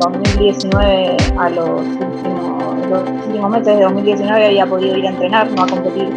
2019 0.00 1.16
a 1.38 1.50
los 1.50 1.80
últimos, 1.82 3.26
últimos 3.26 3.50
meses 3.50 3.76
de 3.76 3.82
2019 3.82 4.46
había 4.46 4.66
podido 4.66 4.96
ir 4.96 5.06
a 5.06 5.10
entrenar, 5.10 5.50
no 5.52 5.62
a 5.62 5.66
competir 5.66 6.08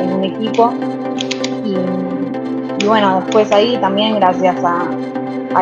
en 0.00 0.12
un 0.12 0.24
equipo. 0.24 0.72
Y, 1.64 2.86
bueno, 2.86 3.20
después 3.20 3.50
ahí 3.52 3.76
también 3.78 4.16
gracias 4.16 4.56
a, 4.64 4.88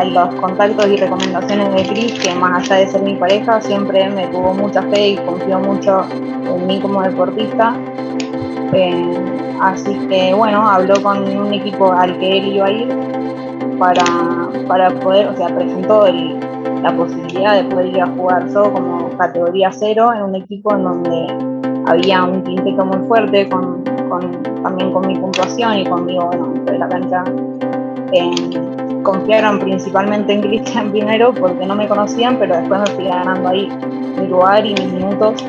los 0.03 0.35
contactos 0.35 0.85
y 0.87 0.97
recomendaciones 0.97 1.73
de 1.73 1.87
Chris, 1.87 2.19
que 2.19 2.35
más 2.35 2.69
allá 2.69 2.81
de 2.81 2.87
ser 2.87 3.01
mi 3.01 3.15
pareja, 3.15 3.59
siempre 3.61 4.07
me 4.09 4.27
tuvo 4.27 4.53
mucha 4.53 4.83
fe 4.83 5.09
y 5.09 5.17
confió 5.17 5.59
mucho 5.59 6.05
en 6.11 6.67
mí 6.67 6.79
como 6.79 7.01
deportista. 7.01 7.75
Eh, 8.73 9.17
así 9.59 9.95
que 10.07 10.35
bueno, 10.35 10.69
habló 10.69 11.01
con 11.01 11.23
un 11.23 11.51
equipo 11.51 11.91
al 11.91 12.19
que 12.19 12.37
él 12.37 12.47
iba 12.47 12.67
a 12.67 12.71
ir 12.71 12.89
para, 13.79 14.03
para 14.67 14.91
poder, 14.99 15.29
o 15.29 15.37
sea, 15.37 15.47
presentó 15.47 16.05
el, 16.05 16.36
la 16.81 16.95
posibilidad 16.95 17.55
de 17.55 17.69
poder 17.69 17.87
ir 17.87 18.01
a 18.01 18.07
jugar 18.07 18.47
yo 18.49 18.71
como 18.71 19.09
categoría 19.17 19.71
cero 19.71 20.11
en 20.13 20.23
un 20.23 20.35
equipo 20.35 20.73
en 20.73 20.83
donde 20.83 21.57
había 21.87 22.23
un 22.23 22.43
quinteto 22.43 22.85
muy 22.85 23.07
fuerte, 23.07 23.47
con, 23.49 23.83
también 24.61 24.91
con 24.91 25.07
mi 25.07 25.17
puntuación 25.17 25.77
y 25.77 25.85
conmigo 25.85 26.27
bueno, 26.27 26.53
de 26.65 26.77
la 26.77 26.87
cancha. 26.89 27.23
Eh, 28.11 29.01
confiaron 29.03 29.59
principalmente 29.59 30.33
en 30.33 30.41
Cristian 30.41 30.91
primero 30.91 31.33
porque 31.33 31.65
no 31.65 31.75
me 31.75 31.87
conocían, 31.87 32.37
pero 32.37 32.57
después 32.57 32.81
me 32.81 32.87
fui 32.87 33.05
ganando 33.05 33.47
ahí 33.47 33.69
mi 34.19 34.27
lugar 34.27 34.65
y 34.65 34.73
mis 34.73 34.91
minutos 34.91 35.45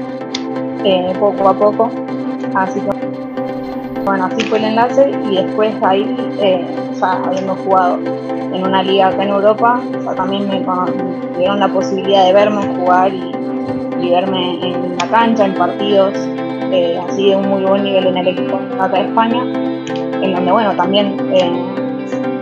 eh, 0.84 1.12
poco 1.18 1.48
a 1.48 1.54
poco. 1.54 1.90
Así 2.54 2.80
que, 2.80 3.17
bueno, 4.08 4.24
así 4.24 4.40
fue 4.46 4.58
el 4.58 4.64
enlace 4.64 5.10
y 5.30 5.36
después 5.36 5.74
ahí, 5.82 6.16
eh, 6.40 6.66
ya 6.98 7.12
habiendo 7.12 7.54
jugado 7.56 7.98
en 8.54 8.66
una 8.66 8.82
liga 8.82 9.08
acá 9.08 9.22
en 9.22 9.28
Europa, 9.28 9.82
también 10.16 10.48
me 10.48 10.64
dieron 11.36 11.60
la 11.60 11.68
posibilidad 11.68 12.24
de 12.24 12.32
verme 12.32 12.62
jugar 12.78 13.12
y, 13.12 14.10
verme 14.10 14.66
en 14.66 14.96
la 14.96 15.06
cancha, 15.08 15.44
en 15.44 15.54
partidos 15.54 16.14
eh, 16.72 16.98
así 17.06 17.28
de 17.28 17.36
un 17.36 17.48
muy 17.50 17.62
buen 17.64 17.84
nivel 17.84 18.06
en 18.06 18.16
el 18.16 18.28
equipo 18.28 18.58
acá 18.80 18.96
de 18.96 19.08
España, 19.08 19.42
en 19.42 20.34
donde 20.34 20.52
bueno, 20.52 20.74
también, 20.74 21.14
eh, 21.34 21.52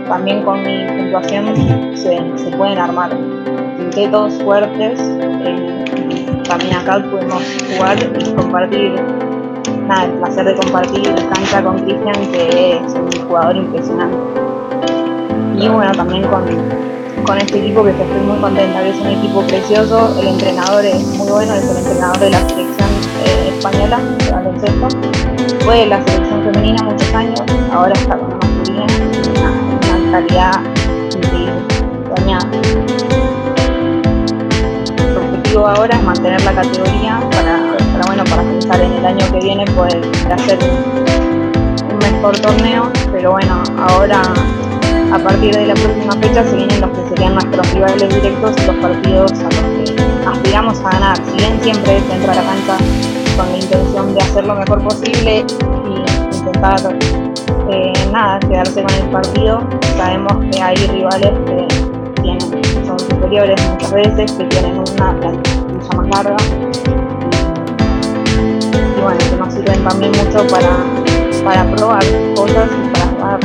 también 0.07 0.43
con 0.43 0.63
mi 0.63 0.85
puntuación 0.85 1.97
se, 1.97 2.51
pueden 2.57 2.77
armar 2.77 3.11
quintetos 3.77 4.41
fuertes. 4.41 5.01
También 6.47 6.75
acá 6.75 7.03
pudimos 7.11 7.43
jugar 7.75 7.97
y 7.99 8.33
compartir 8.33 9.26
nada, 9.87 10.05
el 10.05 10.11
placer 10.13 10.45
de 10.45 10.55
compartir 10.55 11.15
cancha 11.33 11.63
con 11.63 11.79
Cristian, 11.79 12.31
que 12.31 12.77
es 12.77 12.93
un 12.93 13.27
jugador 13.27 13.55
impresionante. 13.55 14.17
Y 15.57 15.67
bueno, 15.69 15.91
también 15.93 16.23
con, 16.23 16.43
con 17.25 17.37
este 17.37 17.59
equipo 17.59 17.83
que 17.83 17.91
estoy 17.91 18.21
muy 18.21 18.37
contenta, 18.39 18.81
que 18.81 18.89
es 18.89 18.99
un 18.99 19.07
equipo 19.07 19.41
precioso, 19.41 20.15
el 20.19 20.27
entrenador 20.27 20.85
es 20.85 21.03
muy 21.17 21.29
bueno, 21.29 21.53
es 21.53 21.69
el 21.69 21.77
entrenador 21.77 22.19
de 22.19 22.29
la 22.29 22.39
selección 22.49 22.89
eh, 23.25 23.53
española 23.57 23.99
de 23.99 24.31
baloncesto, 24.31 24.87
fue 25.65 25.77
de 25.77 25.85
la 25.87 26.03
selección 26.05 26.43
femenina 26.43 26.83
muchos 26.83 27.13
años, 27.13 27.41
ahora 27.71 27.93
está 27.93 28.17
con 28.17 28.29
la 28.29 28.35
masculina, 28.35 28.85
una, 29.39 29.97
una 29.97 30.11
calidad 30.11 30.61
increíble, 31.15 31.53
soñada. 32.15 32.49
El 34.97 35.17
objetivo 35.17 35.67
ahora 35.67 35.97
es 35.97 36.03
mantener 36.03 36.43
la 36.43 36.53
categoría 36.53 37.19
para, 37.31 37.66
para, 37.97 38.05
bueno, 38.13 38.23
para 38.29 38.43
pensar 38.43 38.81
en 38.81 38.93
el 38.93 39.05
año 39.05 39.31
que 39.31 39.39
viene 39.39 39.65
poder 39.65 40.01
hacer 40.31 40.59
un 41.91 41.97
mejor 41.97 42.37
torneo, 42.39 42.91
pero 43.11 43.31
bueno, 43.31 43.63
ahora 43.77 44.21
a 45.11 45.17
partir 45.17 45.55
de 45.55 45.67
la 45.67 45.73
próxima 45.73 46.13
fecha 46.13 46.43
se 46.43 46.55
vienen 46.57 46.81
los 46.81 46.91
que 46.91 47.09
serían 47.09 47.33
nuestros 47.33 47.73
rivales 47.73 48.13
directos 48.13 48.55
y 48.61 48.67
los 48.67 48.75
partidos 48.75 49.31
a 49.31 49.43
los 49.43 49.53
que 49.53 49.95
aspiramos 50.27 50.79
a 50.81 50.91
ganar. 50.91 51.17
Si 51.25 51.37
bien 51.37 51.59
siempre 51.61 51.99
se 52.01 52.13
entra 52.13 52.33
a 52.33 52.35
la 52.35 52.43
cancha 52.43 52.77
con 53.35 53.51
la 53.51 53.57
intención 53.57 54.13
de 54.13 54.21
hacer 54.21 54.45
lo 54.45 54.55
mejor 54.55 54.83
posible 54.83 55.45
y 55.87 56.35
intentar 56.37 56.97
eh, 57.71 57.93
nada, 58.11 58.39
quedarse 58.39 58.83
con 58.83 58.93
el 58.93 59.09
partido, 59.09 59.61
sabemos 59.97 60.33
que 60.51 60.61
hay 60.61 60.75
rivales 60.75 61.31
que 61.47 61.67
tienen, 62.21 62.85
son 62.85 62.99
superiores 62.99 63.59
muchas 63.71 63.93
veces, 63.93 64.31
que 64.33 64.43
tienen 64.45 64.77
una 64.77 65.19
plantilla 65.19 65.97
más 65.97 66.07
larga 66.09 67.06
bueno, 69.07 69.19
que 69.29 69.37
nos 69.37 69.53
sirven 69.53 69.83
también 69.85 70.11
mucho 70.11 70.45
para, 70.47 70.67
para 71.41 71.63
probar 71.71 72.03
cosas 72.35 72.69
y 72.69 72.89
para 72.89 73.05
jugar 73.07 73.39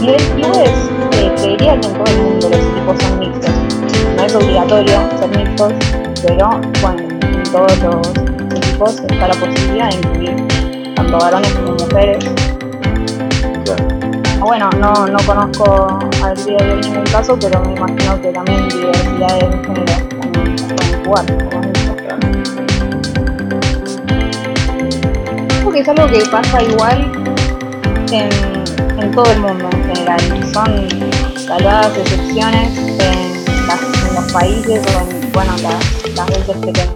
nivel 0.00 0.20
clubes, 0.34 0.70
eh, 1.12 1.32
creería 1.36 1.80
que 1.80 1.86
en 1.86 1.94
todo 1.94 2.04
el 2.06 2.22
mundo 2.22 2.48
los 2.48 2.58
equipos 2.58 2.98
son 3.00 3.18
mixtos. 3.20 3.54
No 4.16 4.24
es 4.24 4.34
obligatorio 4.34 5.08
ser 5.20 5.38
mixtos, 5.38 5.72
pero 6.26 6.50
bueno, 6.80 7.02
en 7.22 7.42
todos 7.44 7.78
los 7.78 8.08
equipos 8.58 9.00
está 9.08 9.28
la 9.28 9.34
posibilidad 9.34 9.90
de 9.90 9.96
incluir 9.98 10.94
tanto 10.96 11.16
varones 11.16 11.52
como 11.52 11.74
mujeres. 11.74 12.24
Bueno, 14.40 14.68
no, 14.80 15.06
no 15.06 15.18
conozco 15.24 16.00
al 16.24 16.44
día 16.44 16.58
de 16.58 16.74
ningún 16.74 17.04
caso, 17.04 17.38
pero 17.40 17.60
me 17.60 17.76
imagino 17.76 18.20
que 18.20 18.32
también 18.32 18.68
diversidad 18.68 19.38
de 19.38 19.46
género 19.62 20.21
jugar. 21.12 21.26
Porque 25.64 25.80
es 25.80 25.88
algo 25.88 26.06
que 26.06 26.20
pasa 26.30 26.62
igual 26.62 27.12
en, 28.10 29.00
en 29.00 29.10
todo 29.12 29.30
el 29.32 29.40
mundo 29.40 29.68
en 29.72 29.94
general. 29.94 30.20
Son 30.52 30.88
salvadas 31.46 31.96
excepciones 31.96 32.78
en, 32.78 33.42
los 34.14 34.32
países 34.32 34.82
o 34.94 35.00
en 35.00 35.32
bueno, 35.32 35.52
las, 35.62 36.26
veces 36.26 36.56
que 36.62 36.72
te 36.72 36.88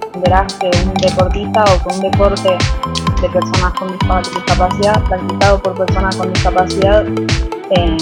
que 0.61 0.71
un 0.85 0.95
deportista 0.95 1.65
o 1.65 1.83
que 1.83 1.95
un 1.95 2.01
deporte 2.03 2.59
de 3.23 3.29
personas 3.31 3.73
con 3.79 3.89
discapacidad, 4.23 5.03
practicado 5.05 5.63
por 5.63 5.87
personas 5.87 6.17
con 6.17 6.33
discapacidad, 6.33 7.07
eh, 7.71 7.97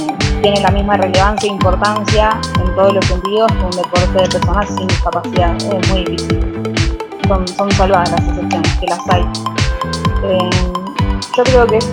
tiene 0.45 0.61
la 0.61 0.71
misma 0.73 0.99
relevancia 0.99 1.49
e 1.49 1.53
importancia 1.53 2.39
en 2.63 2.75
todos 2.75 2.93
los 2.93 3.07
sentidos 3.07 3.51
que 3.51 3.65
un 3.65 3.71
deporte 3.71 4.23
de 4.23 4.29
personas 4.29 4.69
sin 4.69 4.87
discapacidad. 4.89 5.57
Es 5.57 5.91
muy 5.91 6.05
difícil. 6.05 6.75
Son, 7.27 7.49
son 7.49 7.73
salvadas 7.73 8.11
las 8.11 8.29
excepciones, 8.29 8.79
que 8.79 8.87
las 8.87 9.09
hay. 9.09 9.23
Eh, 10.23 10.51
yo 11.35 11.45
creo 11.45 11.67
que 11.67 11.79
es 11.79 11.91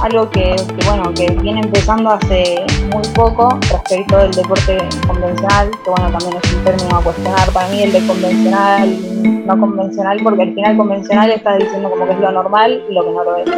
algo 0.00 0.30
que, 0.30 0.56
bueno, 0.86 1.12
que 1.12 1.32
viene 1.42 1.60
empezando 1.60 2.12
hace 2.12 2.64
muy 2.90 3.06
poco 3.14 3.58
respecto 3.70 4.16
del 4.16 4.30
deporte 4.30 4.78
convencional, 5.06 5.70
que 5.84 5.90
bueno, 5.90 6.18
también 6.18 6.40
es 6.42 6.52
un 6.54 6.64
término 6.64 6.96
a 6.96 7.02
cuestionar 7.02 7.50
para 7.52 7.68
mí 7.68 7.82
el 7.82 7.92
de 7.92 8.06
convencional, 8.06 9.46
no 9.46 9.60
convencional, 9.60 10.18
porque 10.24 10.42
al 10.44 10.54
final 10.54 10.76
convencional 10.78 11.30
está 11.30 11.58
diciendo 11.58 11.90
como 11.90 12.06
que 12.06 12.12
es 12.12 12.20
lo 12.20 12.32
normal 12.32 12.82
y 12.88 12.94
lo 12.94 13.04
que 13.04 13.10
no 13.10 13.22
lo 13.22 13.36
es. 13.36 13.50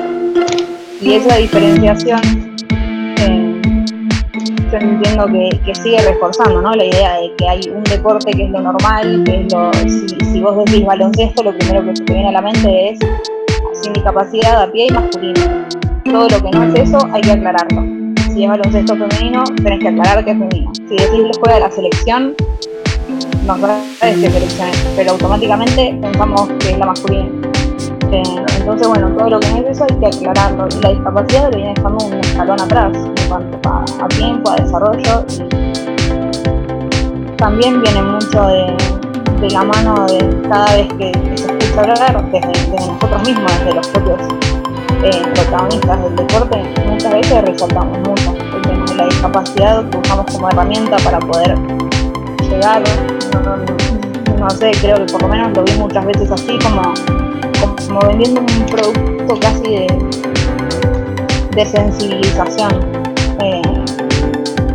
Y 1.01 1.13
esa 1.15 1.37
diferenciación 1.37 2.55
entiendo 4.79 5.27
que, 5.27 5.75
sigue 5.75 5.99
reforzando 6.03 6.63
¿no? 6.63 6.73
la 6.73 6.85
idea 6.85 7.15
de 7.21 7.33
que 7.37 7.49
hay 7.49 7.61
un 7.75 7.83
deporte 7.85 8.33
que 8.33 8.45
es 8.45 8.51
lo 8.51 8.61
normal, 8.61 9.23
que 9.25 9.43
es 9.43 9.53
lo, 9.53 9.73
si, 9.75 10.09
si 10.33 10.41
vos 10.41 10.65
decís 10.65 10.85
baloncesto, 10.85 11.43
lo 11.43 11.57
primero 11.57 11.85
que 11.85 11.93
te 11.93 12.13
viene 12.13 12.29
a 12.29 12.33
la 12.33 12.43
mente 12.43 12.91
es 12.91 12.99
sin 13.83 13.93
discapacidad 13.93 14.63
a 14.63 14.73
pie 14.73 14.87
y 14.89 14.93
masculino. 14.93 15.67
Todo 16.05 16.29
lo 16.29 16.43
que 16.43 16.51
no 16.51 16.65
es 16.65 16.75
eso 16.81 16.99
hay 17.13 17.23
que 17.23 17.33
aclararlo. 17.33 17.83
Si 18.33 18.45
es 18.45 18.51
baloncesto 18.51 18.97
femenino, 18.97 19.45
tenés 19.63 19.81
que 19.81 19.89
aclarar 19.89 20.25
que 20.25 20.31
es 20.33 20.39
femenino. 20.39 20.73
Si 20.75 20.97
decís 20.97 21.39
juega 21.41 21.61
la 21.61 21.71
selección, 21.71 22.35
no 23.47 23.57
sabes 23.59 23.85
que 24.01 24.31
selecciones, 24.31 24.87
pero 24.97 25.13
automáticamente 25.13 25.97
pensamos 26.01 26.49
que 26.61 26.71
es 26.71 26.79
la 26.79 26.87
masculina. 26.87 27.29
Eh, 28.13 28.23
entonces, 28.75 28.89
bueno, 28.89 29.17
todo 29.17 29.31
lo 29.31 29.39
que 29.39 29.47
es 29.47 29.77
eso 29.77 29.87
hay 29.89 29.97
que 30.01 30.07
aclararlo. 30.07 30.67
Y 30.69 30.83
la 30.83 30.89
discapacidad 30.91 31.51
viene 31.53 31.75
dejando 31.77 32.07
un 32.07 32.15
escalón 32.15 32.61
atrás 32.61 32.93
en 32.97 33.29
cuanto 33.29 33.69
a, 33.69 34.09
tiempo, 34.09 34.51
a 34.51 34.57
desarrollo. 34.57 35.25
Y 37.33 37.37
también 37.37 37.81
viene 37.83 38.03
mucho 38.03 38.47
de, 38.49 38.77
la 39.49 39.63
mano 39.63 40.07
de 40.07 40.49
cada 40.49 40.75
vez 40.75 40.89
que, 40.95 41.13
se 41.37 41.47
escucha 41.47 41.83
hablar, 41.83 42.31
desde, 42.33 42.73
nosotros 42.73 43.23
mismos, 43.29 43.53
desde 43.59 43.75
los 43.75 43.87
propios 43.89 44.21
eh, 45.05 45.23
protagonistas 45.35 46.03
del 46.03 46.17
deporte, 46.17 46.63
muchas 46.89 47.13
veces 47.13 47.43
resaltamos 47.45 47.99
mucho 47.99 48.35
el 48.57 48.63
tema 48.63 48.85
de 48.87 48.95
la 48.97 49.05
discapacidad 49.05 49.89
que 49.91 49.99
usamos 49.99 50.27
como 50.33 50.49
herramienta 50.49 50.97
para 51.05 51.19
poder 51.21 51.57
llegar, 52.41 52.83
no, 54.39 54.51
sé, 54.51 54.73
creo 54.81 54.97
que 54.97 55.13
por 55.13 55.23
lo 55.23 55.29
menos 55.29 55.53
lo 55.55 55.63
vi 55.63 55.73
muchas 55.75 56.07
veces 56.07 56.31
así, 56.31 56.59
como, 56.61 56.95
como, 57.87 58.01
vendiendo 58.09 58.41
un 58.41 58.67
producto 58.67 59.41
casi 59.41 59.63
de, 59.63 59.87
de 61.55 61.67
sensibilización 61.67 62.73
eh, 63.43 63.63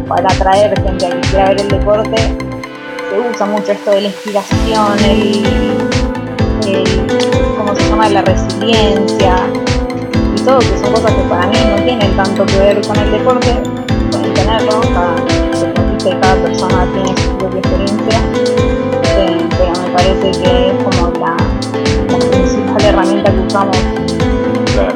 para 0.08 0.28
atraer 0.30 0.80
gente 0.82 1.06
a 1.06 1.10
que 1.10 1.22
quiera 1.30 1.50
ver 1.50 1.62
el 1.62 1.68
deporte 1.70 2.50
se 3.10 3.20
usa 3.20 3.46
mucho 3.48 3.72
esto 3.72 3.92
de 3.92 4.02
la 4.02 4.08
inspiración, 4.08 5.00
el, 5.04 5.44
¿cómo 7.58 7.76
se 7.76 7.90
llama? 7.90 8.08
La 8.10 8.22
resiliencia 8.22 9.36
y 10.36 10.42
todo, 10.42 10.60
que 10.60 10.78
son 10.78 10.94
cosas 10.94 11.12
que 11.14 11.24
para 11.24 11.48
mí 11.48 11.58
no 11.76 11.84
tienen 11.84 12.16
tanto 12.16 12.46
que 12.46 12.58
ver 12.60 12.88
con 12.88 12.98
el 12.98 13.12
deporte, 13.12 13.52
pueden 14.12 14.34
tenerlo, 14.34 14.82
cada 14.82 15.16
deportista 15.16 16.10
y 16.10 16.14
cada 16.22 16.36
persona 16.36 16.88
tiene 16.94 17.18
su 17.18 17.38
propia 17.38 17.60
experiencia, 17.60 18.20
eh, 19.18 19.48
pero 19.58 19.72
me 19.82 19.90
parece 19.92 20.32
que 20.40 20.68
es 20.68 20.84
como 20.84 21.12
la, 21.20 21.36
herramienta 22.90 23.32
que 23.32 23.40
usamos. 23.40 23.78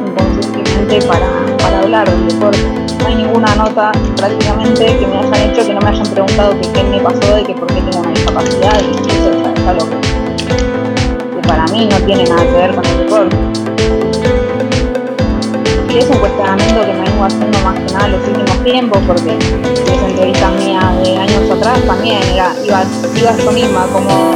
Inconscientemente 0.06 1.06
para, 1.06 1.26
para 1.58 1.80
hablar 1.80 2.10
del 2.10 2.28
deporte. 2.28 2.58
No 3.00 3.06
hay 3.06 3.14
ninguna 3.16 3.54
nota 3.56 3.92
prácticamente 4.16 4.86
que 4.86 5.06
me 5.06 5.18
hayan 5.18 5.50
hecho 5.50 5.66
que 5.66 5.74
no 5.74 5.80
me 5.80 5.88
hayan 5.88 6.06
preguntado 6.06 6.60
que 6.60 6.72
qué 6.72 6.82
me 6.84 7.00
pasó, 7.00 7.34
de 7.34 7.44
que 7.44 7.54
por 7.54 7.66
qué 7.68 7.80
tengo 7.80 8.00
una 8.00 8.10
discapacidad 8.10 8.80
y 8.80 9.10
eso 9.10 9.30
es 9.30 9.68
algo 9.68 9.88
que, 9.90 11.48
para 11.48 11.66
mí 11.66 11.88
no 11.90 11.96
tiene 12.06 12.24
nada 12.24 12.42
que 12.44 12.52
ver 12.52 12.74
con 12.74 12.84
el 12.86 12.98
deporte. 12.98 13.36
Y 15.90 15.98
es 15.98 16.10
un 16.10 16.18
cuestionamiento 16.18 16.80
que 16.80 16.92
me 16.92 17.02
vengo 17.02 17.24
haciendo 17.24 17.58
más 17.60 17.78
que 17.78 17.92
nada 17.92 18.08
los 18.08 18.26
últimos 18.26 18.64
tiempos 18.64 18.98
porque 19.06 19.38
esa 19.84 20.08
entrevista 20.08 20.50
mía 20.50 20.92
de 21.04 21.16
años 21.16 21.50
atrás 21.50 21.80
también 21.86 22.20
era, 22.32 22.52
iba, 22.64 22.82
iba 23.16 23.36
yo 23.36 23.52
misma 23.52 23.86
como, 23.92 24.32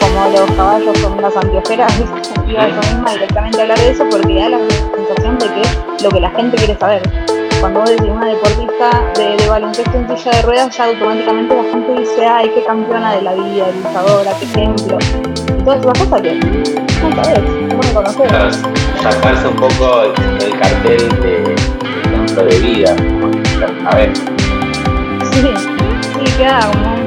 como 0.00 0.28
los 0.36 0.50
caballos 0.56 0.98
con 0.98 1.22
las 1.22 1.36
antiojeras, 1.36 1.92
iba 2.52 2.68
yo 2.68 2.76
misma 2.76 3.12
directamente 3.12 3.58
a 3.58 3.62
hablar 3.62 3.78
de 3.78 3.90
eso 3.90 4.04
porque 4.10 4.40
da 4.40 4.48
la 4.50 4.58
sensación 4.94 5.38
de 5.38 5.46
que 5.46 5.60
es 5.62 6.02
lo 6.02 6.10
que 6.10 6.20
la 6.20 6.30
gente 6.30 6.56
quiere 6.56 6.78
saber 6.78 7.02
cuando 7.62 7.78
vos 7.78 7.90
decís 7.90 8.10
una 8.10 8.26
deportista 8.26 9.12
de, 9.14 9.48
baloncesto 9.48 9.96
en 9.96 10.18
silla 10.18 10.32
de 10.32 10.42
ruedas, 10.42 10.76
ya 10.76 10.86
automáticamente 10.86 11.54
la 11.54 11.62
gente 11.62 12.00
dice, 12.00 12.26
ay, 12.26 12.50
qué 12.52 12.64
campeona 12.64 13.14
de 13.14 13.22
la 13.22 13.34
vida, 13.34 13.68
luchadora, 13.70 14.32
qué 14.40 14.46
ejemplo. 14.46 14.98
Y 15.60 15.62
todas 15.62 15.80
esas 15.80 15.98
cosas 16.00 16.22
que 16.22 16.34
no 16.34 17.22
sabes, 17.22 17.40
no 17.40 17.94
conocer. 17.94 18.52
sacarse 19.00 19.46
un 19.46 19.54
poco 19.54 20.02
el, 20.02 20.58
cartel 20.58 21.08
de, 21.20 21.54
ejemplo 22.04 22.44
de 22.46 22.58
vida. 22.58 22.96
A 23.86 23.94
ver. 23.94 24.12
Sí, 24.16 25.40
sí, 25.40 26.36
queda 26.36 26.68
como 26.72 27.01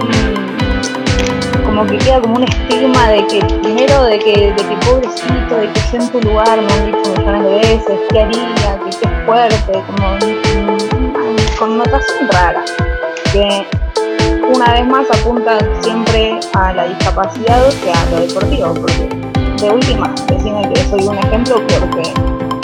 como 1.75 1.89
que 1.89 1.97
queda 1.97 2.21
como 2.21 2.35
un 2.35 2.43
estigma 2.43 3.09
de 3.09 3.27
que 3.27 3.39
primero 3.61 4.03
de 4.05 4.17
que, 4.19 4.53
de 4.53 4.55
que 4.55 4.75
pobrecito, 4.85 5.57
de 5.57 5.67
que 5.73 5.81
yo 5.91 6.01
en 6.01 6.09
tu 6.09 6.21
lugar 6.21 6.61
me 6.61 6.71
han 6.71 6.85
dicho 6.85 7.11
millones 7.17 7.43
de 7.43 7.55
veces, 7.55 7.99
qué 8.09 8.21
haría, 8.21 8.79
que 8.79 8.97
qué 8.97 9.09
fuerte, 9.25 9.83
como 9.88 10.17
connotación 11.59 12.29
rara, 12.31 12.63
que 13.33 13.67
una 14.55 14.71
vez 14.71 14.88
más 14.88 15.05
apunta 15.19 15.57
siempre 15.81 16.39
a 16.53 16.71
la 16.71 16.85
discapacidad 16.85 17.69
que 17.83 17.91
a 17.91 18.05
lo 18.11 18.25
deportivo, 18.25 18.73
porque 18.75 19.09
de 19.61 19.69
última, 19.69 20.15
decime 20.29 20.69
que 20.73 20.79
soy 20.85 21.03
un 21.03 21.17
ejemplo 21.17 21.61
porque 21.67 22.13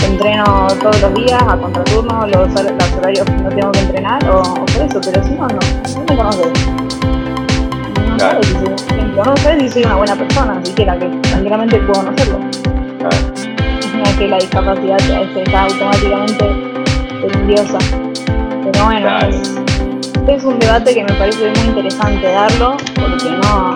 entreno 0.06 0.68
todos 0.82 1.02
los 1.02 1.14
días 1.16 1.44
a 1.50 1.58
contraturno, 1.58 2.28
los, 2.28 2.54
los 2.54 2.94
horarios 2.98 3.30
no 3.44 3.50
tengo 3.50 3.72
que 3.74 3.80
entrenar 3.80 4.30
o, 4.30 4.42
por 4.42 4.82
eso, 4.82 5.02
pero 5.04 5.22
si 5.22 5.32
no, 5.32 5.48
no, 5.48 5.60
no 5.96 6.06
me 6.08 6.16
conoces 6.16 6.52
no 8.22 8.91
sé 9.38 9.60
si 9.60 9.70
soy 9.70 9.84
una 9.84 9.96
buena 9.96 10.16
persona, 10.16 10.60
siquiera 10.64 10.98
que 10.98 11.08
tranquilamente 11.08 11.78
puedo 11.80 12.04
no 12.04 12.18
serlo. 12.18 12.40
No 12.40 14.04
es 14.04 14.16
que 14.18 14.28
la 14.28 14.38
discapacidad 14.38 14.98
está 15.36 15.64
automáticamente 15.64 16.46
envidiosa. 17.24 17.78
Pero 18.64 18.86
bueno, 18.86 19.10
es, 20.28 20.44
un 20.44 20.60
debate 20.60 20.94
que 20.94 21.04
me 21.04 21.14
parece 21.14 21.52
muy 21.52 21.68
interesante 21.68 22.32
darlo 22.32 22.78
porque 22.96 23.32
no, 23.32 23.76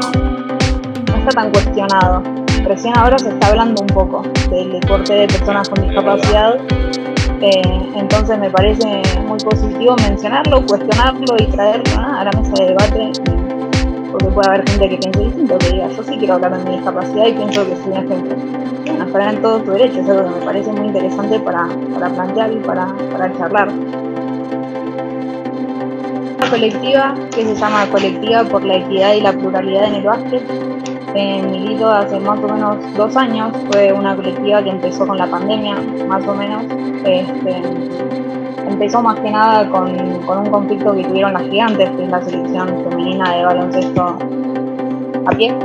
no 1.07 1.17
está 1.17 1.31
tan 1.31 1.51
cuestionado. 1.51 2.23
Recién 2.63 2.97
ahora 2.97 3.19
se 3.19 3.29
está 3.29 3.47
hablando 3.47 3.81
un 3.81 3.87
poco 3.87 4.23
del 4.49 4.71
deporte 4.71 5.13
de 5.13 5.27
personas 5.27 5.69
con 5.69 5.83
discapacidad. 5.83 6.55
Eh, 7.41 7.61
entonces 7.95 8.39
me 8.39 8.49
parece 8.49 9.01
muy 9.27 9.37
positivo 9.39 9.95
mencionarlo, 9.97 10.65
cuestionarlo 10.65 11.35
y 11.37 11.45
traerlo 11.47 11.99
a 11.99 12.23
la 12.23 12.31
mesa 12.31 12.53
de 12.59 12.65
debate 12.67 13.11
porque 14.17 14.33
puede 14.33 14.47
haber 14.47 14.69
gente 14.69 14.89
que 14.89 14.97
piense 14.97 15.19
distinto, 15.19 15.57
que 15.57 15.71
diga, 15.71 15.89
yo 15.89 16.03
sí 16.03 16.15
quiero 16.17 16.35
hablar 16.35 16.57
de 16.57 16.63
mi 16.63 16.77
discapacidad 16.77 17.27
y 17.27 17.33
pienso 17.33 17.65
que 17.67 17.75
soy 17.75 17.91
un 17.91 17.97
ejemplo. 17.97 18.35
Bueno, 18.85 19.05
estará 19.05 19.29
en 19.31 19.41
todos 19.41 19.63
tus 19.65 19.73
derechos, 19.73 19.97
es 19.97 20.09
algo 20.09 20.23
que 20.23 20.39
me 20.39 20.45
parece 20.45 20.71
muy 20.71 20.87
interesante 20.87 21.39
para, 21.41 21.67
para 21.93 22.09
plantear 22.09 22.51
y 22.53 22.55
para, 22.57 22.95
para 23.11 23.37
charlar. 23.37 23.69
Colectiva 26.49 27.15
que 27.35 27.43
se 27.43 27.55
llama 27.55 27.85
Colectiva 27.91 28.43
por 28.45 28.63
la 28.63 28.77
Equidad 28.77 29.15
y 29.15 29.21
la 29.21 29.33
Pluralidad 29.33 29.87
en 29.87 29.95
el 29.95 30.03
Básquet. 30.03 30.43
En 31.13 31.51
Milito 31.51 31.89
hace 31.89 32.17
más 32.19 32.39
o 32.39 32.47
menos 32.47 32.77
dos 32.95 33.17
años, 33.17 33.51
fue 33.69 33.91
una 33.91 34.15
colectiva 34.15 34.63
que 34.63 34.69
empezó 34.69 35.05
con 35.05 35.17
la 35.17 35.27
pandemia, 35.27 35.75
más 36.07 36.25
o 36.25 36.33
menos. 36.35 36.63
Este, 37.03 37.61
empezó 38.75 39.01
más 39.01 39.17
que 39.21 39.31
nada 39.31 39.69
con, 39.69 39.89
un 39.89 40.51
conflicto 40.51 40.93
que 40.93 41.05
tuvieron 41.05 41.31
las 41.31 41.43
gigantes, 41.43 41.89
que 41.91 42.03
es 42.03 42.09
la 42.09 42.21
selección 42.21 42.67
femenina 42.83 43.33
de 43.33 43.45
baloncesto 43.45 44.01
a 45.25 45.31
pie. 45.31 45.57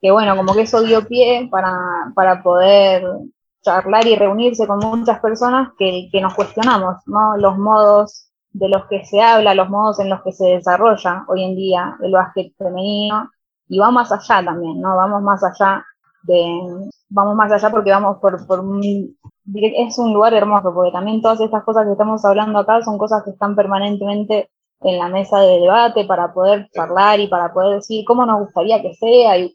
que 0.00 0.10
bueno, 0.10 0.34
como 0.36 0.54
que 0.54 0.62
eso 0.62 0.82
dio 0.82 1.06
pie 1.06 1.48
para, 1.50 1.78
para 2.14 2.42
poder 2.42 3.04
charlar 3.62 4.06
y 4.06 4.16
reunirse 4.16 4.66
con 4.66 4.78
muchas 4.78 5.20
personas 5.20 5.70
que, 5.78 6.08
que, 6.10 6.20
nos 6.22 6.34
cuestionamos, 6.34 6.96
¿no? 7.06 7.36
Los 7.36 7.58
modos 7.58 8.30
de 8.50 8.68
los 8.68 8.86
que 8.86 9.04
se 9.04 9.20
habla, 9.20 9.54
los 9.54 9.68
modos 9.68 10.00
en 10.00 10.08
los 10.08 10.22
que 10.22 10.32
se 10.32 10.46
desarrolla 10.46 11.24
hoy 11.28 11.44
en 11.44 11.56
día 11.56 11.96
el 12.02 12.12
básquet 12.12 12.54
femenino, 12.56 13.30
y 13.68 13.78
va 13.78 13.90
más 13.90 14.10
allá 14.10 14.44
también, 14.44 14.80
¿no? 14.80 14.96
Vamos 14.96 15.22
más 15.22 15.42
allá 15.44 15.84
de, 16.24 16.90
vamos 17.08 17.36
más 17.36 17.52
allá 17.52 17.70
porque 17.70 17.90
vamos 17.90 18.18
por, 18.18 18.46
por 18.46 18.60
un, 18.60 19.16
es 19.54 19.98
un 19.98 20.12
lugar 20.12 20.34
hermoso, 20.34 20.72
porque 20.74 20.92
también 20.92 21.22
todas 21.22 21.40
estas 21.40 21.64
cosas 21.64 21.86
que 21.86 21.92
estamos 21.92 22.24
hablando 22.24 22.58
acá 22.58 22.82
son 22.82 22.98
cosas 22.98 23.22
que 23.24 23.30
están 23.30 23.54
permanentemente 23.54 24.50
en 24.80 24.98
la 24.98 25.08
mesa 25.08 25.40
de 25.40 25.60
debate 25.60 26.04
para 26.04 26.32
poder 26.32 26.68
charlar 26.72 27.20
y 27.20 27.28
para 27.28 27.52
poder 27.52 27.76
decir 27.76 28.04
cómo 28.04 28.26
nos 28.26 28.40
gustaría 28.40 28.82
que 28.82 28.94
sea 28.94 29.38
y, 29.38 29.52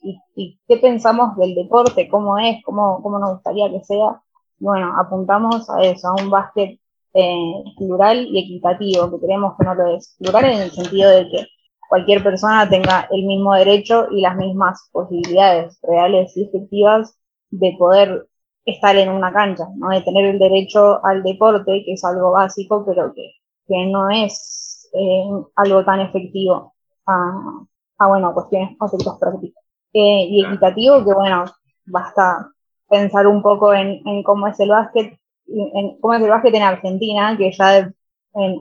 qué 0.67 0.77
pensamos 0.77 1.35
del 1.37 1.55
deporte, 1.55 2.07
cómo 2.09 2.37
es, 2.39 2.63
cómo, 2.63 3.01
cómo 3.03 3.19
nos 3.19 3.33
gustaría 3.33 3.69
que 3.69 3.83
sea. 3.83 4.21
Bueno, 4.59 4.93
apuntamos 4.99 5.69
a 5.69 5.81
eso, 5.83 6.09
a 6.09 6.21
un 6.21 6.29
básquet 6.29 6.79
eh, 7.13 7.63
plural 7.77 8.25
y 8.25 8.39
equitativo, 8.39 9.11
que 9.11 9.25
creemos 9.25 9.55
que 9.57 9.65
no 9.65 9.75
lo 9.75 9.95
es. 9.95 10.15
Plural 10.19 10.45
en 10.45 10.61
el 10.61 10.71
sentido 10.71 11.09
de 11.11 11.29
que 11.29 11.47
cualquier 11.89 12.23
persona 12.23 12.69
tenga 12.69 13.07
el 13.11 13.25
mismo 13.25 13.55
derecho 13.55 14.07
y 14.11 14.21
las 14.21 14.37
mismas 14.37 14.89
posibilidades 14.91 15.79
reales 15.81 16.37
y 16.37 16.43
efectivas 16.45 17.17
de 17.49 17.75
poder 17.79 18.27
estar 18.63 18.95
en 18.95 19.09
una 19.09 19.33
cancha, 19.33 19.67
de 19.91 20.01
tener 20.01 20.25
el 20.25 20.39
derecho 20.39 21.03
al 21.03 21.23
deporte, 21.23 21.83
que 21.83 21.93
es 21.93 22.03
algo 22.05 22.31
básico, 22.31 22.85
pero 22.85 23.11
que, 23.13 23.31
que 23.67 23.87
no 23.87 24.07
es 24.11 24.87
eh, 24.93 25.29
algo 25.55 25.83
tan 25.83 26.01
efectivo 26.01 26.75
a, 27.07 27.65
a 27.97 28.07
bueno, 28.07 28.33
cuestiones, 28.35 28.77
aspectos 28.79 29.17
prácticos. 29.19 29.63
Eh, 29.91 30.27
y 30.29 30.45
equitativo, 30.45 31.03
que 31.03 31.13
bueno, 31.13 31.45
basta 31.87 32.51
pensar 32.87 33.25
un 33.25 33.41
poco 33.41 33.73
en, 33.73 34.21
cómo 34.21 34.45
es 34.47 34.59
el 34.59 34.69
básquet, 34.69 35.17
en 35.47 35.99
cómo 35.99 36.13
es 36.13 36.21
el 36.21 36.29
básquet 36.29 36.53
en 36.53 36.61
Argentina, 36.61 37.35
que 37.35 37.51
ya 37.51 37.91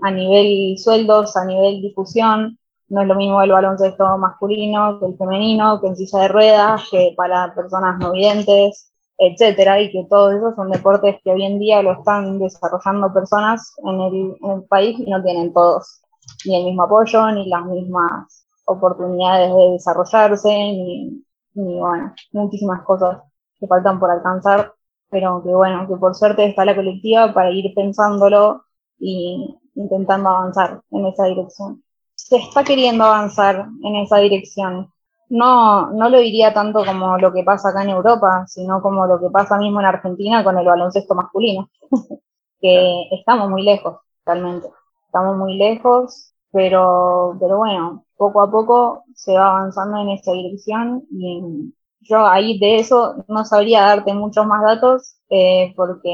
a 0.02 0.10
nivel 0.10 0.78
sueldos, 0.78 1.36
a 1.36 1.44
nivel 1.44 1.82
difusión, 1.82 2.58
no 2.88 3.02
es 3.02 3.08
lo 3.08 3.14
mismo 3.14 3.42
el 3.42 3.52
baloncesto 3.52 4.18
masculino 4.18 4.98
que 4.98 5.06
el 5.06 5.16
femenino, 5.16 5.80
que 5.80 5.88
en 5.88 5.96
silla 5.96 6.20
de 6.20 6.28
ruedas, 6.28 6.88
que 6.90 7.14
para 7.16 7.54
personas 7.54 7.98
no 7.98 8.12
videntes, 8.12 8.92
etcétera, 9.18 9.80
y 9.80 9.90
que 9.90 10.06
todos 10.08 10.34
esos 10.34 10.54
son 10.54 10.70
deportes 10.70 11.16
que 11.22 11.32
hoy 11.32 11.44
en 11.44 11.58
día 11.58 11.82
lo 11.82 11.92
están 11.92 12.38
desarrollando 12.38 13.12
personas 13.12 13.74
en 13.84 14.00
el, 14.00 14.64
país 14.68 14.98
y 14.98 15.10
no 15.10 15.22
tienen 15.22 15.52
todos 15.52 16.02
ni 16.46 16.56
el 16.56 16.64
mismo 16.66 16.84
apoyo, 16.84 17.30
ni 17.32 17.48
las 17.48 17.64
mismas 17.66 18.46
oportunidades 18.66 19.54
de 19.54 19.70
desarrollarse, 19.72 20.48
ni, 20.48 21.24
ni 21.54 21.80
bueno, 21.80 22.14
muchísimas 22.32 22.82
cosas 22.84 23.18
que 23.58 23.66
faltan 23.66 23.98
por 23.98 24.10
alcanzar, 24.10 24.72
pero 25.10 25.42
que 25.42 25.50
bueno, 25.50 25.88
que 25.88 25.96
por 25.96 26.14
suerte 26.14 26.46
está 26.46 26.64
la 26.64 26.76
colectiva 26.76 27.32
para 27.34 27.50
ir 27.50 27.72
pensándolo 27.74 28.62
y 28.98 29.58
intentando 29.74 30.28
avanzar 30.28 30.82
en 30.90 31.06
esa 31.06 31.24
dirección 31.24 31.82
se 32.18 32.36
está 32.36 32.64
queriendo 32.64 33.04
avanzar 33.04 33.68
en 33.82 33.96
esa 33.96 34.18
dirección. 34.18 34.92
No, 35.30 35.90
no 35.92 36.08
lo 36.10 36.18
diría 36.18 36.52
tanto 36.52 36.84
como 36.84 37.16
lo 37.18 37.32
que 37.32 37.44
pasa 37.44 37.68
acá 37.70 37.82
en 37.84 37.90
Europa, 37.90 38.44
sino 38.48 38.82
como 38.82 39.06
lo 39.06 39.20
que 39.20 39.30
pasa 39.30 39.56
mismo 39.56 39.80
en 39.80 39.86
Argentina 39.86 40.42
con 40.42 40.58
el 40.58 40.66
baloncesto 40.66 41.14
masculino, 41.14 41.70
que 42.60 43.08
estamos 43.12 43.48
muy 43.50 43.62
lejos, 43.62 43.98
realmente. 44.26 44.68
Estamos 45.06 45.36
muy 45.36 45.56
lejos, 45.56 46.34
pero, 46.50 47.36
pero 47.40 47.58
bueno, 47.58 48.04
poco 48.16 48.42
a 48.42 48.50
poco 48.50 49.04
se 49.14 49.34
va 49.34 49.50
avanzando 49.50 49.98
en 49.98 50.10
esa 50.10 50.32
dirección 50.32 51.04
y 51.10 51.72
yo 52.00 52.26
ahí 52.26 52.58
de 52.58 52.76
eso 52.78 53.24
no 53.28 53.44
sabría 53.44 53.82
darte 53.82 54.12
muchos 54.14 54.46
más 54.46 54.62
datos 54.62 55.16
eh, 55.30 55.72
porque 55.76 56.10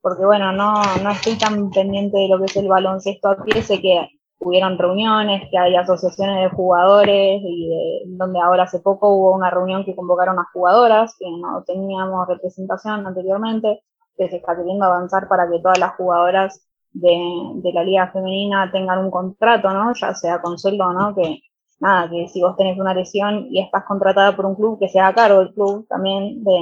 porque 0.00 0.24
bueno, 0.24 0.52
no, 0.52 0.74
no 1.02 1.10
estoy 1.10 1.36
tan 1.36 1.70
pendiente 1.70 2.18
de 2.18 2.28
lo 2.28 2.38
que 2.38 2.46
es 2.46 2.56
el 2.56 2.68
baloncesto 2.68 3.28
a 3.28 3.44
pie, 3.44 3.62
sé 3.62 3.80
que 3.80 4.08
hubieron 4.40 4.78
reuniones, 4.78 5.48
que 5.50 5.58
hay 5.58 5.76
asociaciones 5.76 6.42
de 6.42 6.56
jugadores 6.56 7.40
y 7.42 7.68
de, 7.68 8.16
donde 8.16 8.40
ahora 8.40 8.64
hace 8.64 8.80
poco 8.80 9.10
hubo 9.14 9.34
una 9.34 9.50
reunión 9.50 9.84
que 9.84 9.96
convocaron 9.96 10.38
a 10.38 10.48
jugadoras, 10.52 11.16
que 11.18 11.26
no 11.30 11.64
teníamos 11.64 12.28
representación 12.28 13.06
anteriormente, 13.06 13.82
que 14.16 14.28
se 14.28 14.36
está 14.36 14.56
queriendo 14.56 14.84
avanzar 14.84 15.28
para 15.28 15.48
que 15.50 15.60
todas 15.60 15.78
las 15.78 15.94
jugadoras 15.96 16.62
de, 16.92 17.16
de 17.56 17.72
la 17.72 17.84
liga 17.84 18.10
femenina 18.12 18.70
tengan 18.72 19.04
un 19.04 19.10
contrato, 19.10 19.70
¿no? 19.70 19.92
Ya 19.94 20.14
sea 20.14 20.40
con 20.40 20.58
sueldo 20.58 20.92
no, 20.92 21.14
que 21.14 21.40
nada, 21.80 22.10
que 22.10 22.28
si 22.28 22.40
vos 22.40 22.56
tenés 22.56 22.78
una 22.78 22.94
lesión 22.94 23.46
y 23.50 23.60
estás 23.60 23.84
contratada 23.84 24.34
por 24.34 24.46
un 24.46 24.54
club, 24.54 24.78
que 24.78 24.88
sea 24.88 25.08
a 25.08 25.14
cargo 25.14 25.40
el 25.40 25.52
club 25.54 25.86
también 25.88 26.42
de, 26.44 26.58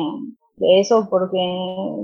de 0.57 0.81
eso, 0.81 1.09
porque 1.11 1.39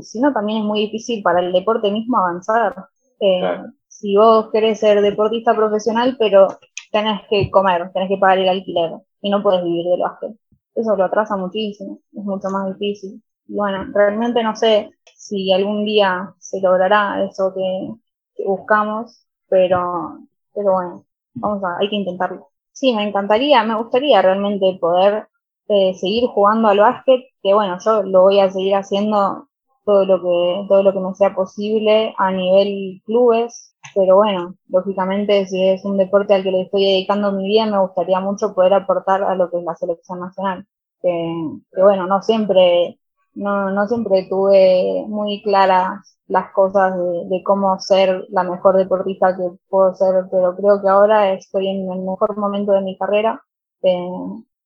si 0.03 0.21
no 0.21 0.33
también 0.33 0.61
es 0.61 0.65
muy 0.65 0.81
difícil 0.81 1.23
para 1.23 1.41
el 1.41 1.53
deporte 1.53 1.91
mismo 1.91 2.19
avanzar. 2.19 2.87
Eh, 3.21 3.63
si 4.03 4.17
vos 4.17 4.51
querés 4.53 4.81
ser 4.81 5.01
deportista 5.01 5.55
profesional, 5.55 6.17
pero 6.19 6.49
tenés 6.91 7.21
que 7.31 7.51
comer, 7.53 7.93
tenés 7.93 8.09
que 8.09 8.17
pagar 8.19 8.39
el 8.39 8.49
alquiler 8.49 8.91
y 9.21 9.31
no 9.31 9.43
puedes 9.43 9.63
vivir 9.63 9.87
del 9.87 10.01
básquet. 10.01 10.33
Eso 10.75 10.97
lo 10.97 11.05
atrasa 11.05 11.37
muchísimo, 11.37 12.01
es 12.13 12.25
mucho 12.25 12.49
más 12.51 12.67
difícil. 12.77 13.23
Y 13.47 13.55
bueno, 13.55 13.87
realmente 13.95 14.43
no 14.43 14.57
sé 14.57 14.91
si 15.15 15.53
algún 15.53 15.85
día 15.85 16.35
se 16.39 16.61
logrará 16.61 17.25
eso 17.25 17.55
que, 17.55 18.45
buscamos, 18.45 19.25
pero, 19.49 20.19
pero 20.53 20.73
bueno, 20.73 21.07
vamos 21.35 21.63
a, 21.63 21.79
hay 21.79 21.89
que 21.89 21.97
intentarlo. 21.97 22.49
Sí, 22.73 22.93
me 22.95 23.05
encantaría, 23.05 23.63
me 23.63 23.77
gustaría 23.77 24.21
realmente 24.21 24.79
poder 24.81 25.29
eh, 25.69 25.95
seguir 25.95 26.27
jugando 26.27 26.69
al 26.69 26.81
básquet, 26.81 27.21
que 27.41 27.55
bueno, 27.55 27.79
yo 27.85 28.03
lo 28.03 28.23
voy 28.23 28.41
a 28.41 28.51
seguir 28.51 28.75
haciendo 28.75 29.49
todo 29.85 30.05
lo 30.07 30.21
que, 30.23 30.67
todo 30.69 30.83
lo 30.83 30.93
que 30.93 31.01
me 31.01 31.15
sea 31.15 31.35
posible 31.35 32.15
a 32.19 32.33
nivel 32.33 33.01
clubes, 33.05 33.72
pero 33.95 34.17
bueno, 34.17 34.55
lógicamente 34.69 35.47
si 35.47 35.63
es 35.69 35.85
un 35.85 35.99
deporte 35.99 36.35
al 36.35 36.43
que 36.43 36.51
le 36.51 36.63
estoy 36.63 36.85
dedicando 36.85 37.33
mi 37.33 37.45
vida, 37.45 37.67
me 37.67 37.81
gustaría 37.81 38.21
mucho 38.21 38.55
poder 38.55 38.75
aportar 38.75 39.23
a 39.23 39.35
lo 39.35 39.51
que 39.51 39.59
es 39.59 39.65
la 39.65 39.77
selección 39.77 40.21
nacional. 40.21 40.67
Que, 41.01 41.35
bueno, 41.77 42.07
no 42.07 42.23
siempre, 42.23 42.99
no, 43.35 43.71
no 43.71 43.89
siempre 43.89 44.27
tuve 44.29 45.05
muy 45.09 45.43
claras 45.43 46.19
las 46.29 46.53
cosas 46.53 46.97
de, 46.97 47.43
cómo 47.45 47.79
ser 47.81 48.27
la 48.31 48.45
mejor 48.45 48.77
deportista 48.77 49.37
que 49.37 49.51
puedo 49.69 49.95
ser, 49.95 50.27
pero 50.31 50.57
creo 50.57 50.81
que 50.83 50.89
ahora 50.89 51.33
estoy 51.35 51.69
en 51.69 51.91
el 51.93 52.01
mejor 52.01 52.37
momento 52.39 52.73
de 52.73 52.83
mi 52.83 52.97
carrera. 52.99 53.43
Eh, 53.83 54.09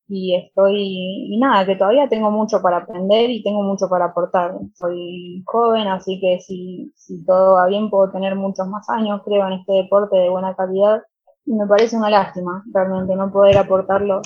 y 0.09 0.37
estoy, 0.37 1.35
y 1.35 1.39
nada, 1.39 1.67
que 1.67 1.77
todavía 1.77 2.09
tengo 2.09 2.31
mucho 2.31 2.63
para 2.63 2.79
aprender 2.79 3.31
y 3.31 3.43
tengo 3.43 3.63
mucho 3.63 3.89
para 3.89 4.07
aportar. 4.07 4.55
Soy 4.75 5.43
joven, 5.47 5.89
así 5.89 6.21
que 6.21 6.41
si, 6.41 6.93
si 6.97 7.25
todo 7.25 7.55
va 7.55 7.67
bien 7.67 7.91
puedo 7.91 8.11
tener 8.11 8.37
muchos 8.37 8.69
más 8.69 8.89
años, 8.89 9.23
creo, 9.25 9.47
en 9.47 9.55
este 9.55 9.73
deporte 9.73 10.17
de 10.17 10.31
buena 10.31 10.55
calidad. 10.55 11.03
Y 11.45 11.55
me 11.55 11.67
parece 11.67 11.97
una 11.97 12.11
lástima 12.11 12.65
realmente 12.73 13.15
no 13.17 13.33
poder 13.33 13.59
aportarlo 13.59 14.21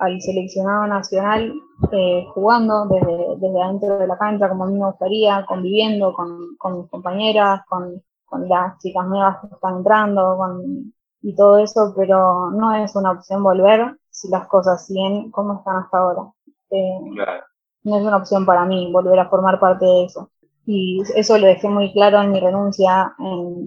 al 0.00 0.20
seleccionado 0.20 0.86
nacional 0.86 1.52
eh, 1.92 2.26
jugando 2.34 2.86
desde, 2.86 3.36
desde 3.38 3.62
adentro 3.62 3.98
de 3.98 4.06
la 4.06 4.18
cancha 4.18 4.48
como 4.48 4.64
a 4.64 4.66
mí 4.68 4.78
me 4.78 4.86
gustaría, 4.86 5.44
conviviendo 5.46 6.12
con, 6.12 6.56
con 6.58 6.78
mis 6.78 6.90
compañeras, 6.90 7.62
con, 7.68 8.02
con 8.24 8.48
las 8.48 8.78
chicas 8.78 9.06
nuevas 9.06 9.38
que 9.40 9.54
están 9.54 9.78
entrando, 9.78 10.36
con, 10.36 10.92
y 11.22 11.34
todo 11.34 11.58
eso, 11.58 11.94
pero 11.96 12.50
no 12.50 12.74
es 12.74 12.94
una 12.96 13.12
opción 13.12 13.42
volver 13.42 13.96
las 14.30 14.46
cosas 14.48 14.86
siguen 14.86 15.30
como 15.30 15.58
están 15.58 15.76
hasta 15.76 15.98
ahora. 15.98 16.22
Eh, 16.70 16.98
no 17.84 17.98
es 17.98 18.04
una 18.04 18.16
opción 18.16 18.46
para 18.46 18.64
mí 18.64 18.90
volver 18.92 19.18
a 19.18 19.28
formar 19.28 19.60
parte 19.60 19.84
de 19.84 20.04
eso. 20.04 20.30
Y 20.66 21.02
eso 21.14 21.36
lo 21.36 21.46
dejé 21.46 21.68
muy 21.68 21.92
claro 21.92 22.22
en 22.22 22.32
mi 22.32 22.40
renuncia 22.40 23.14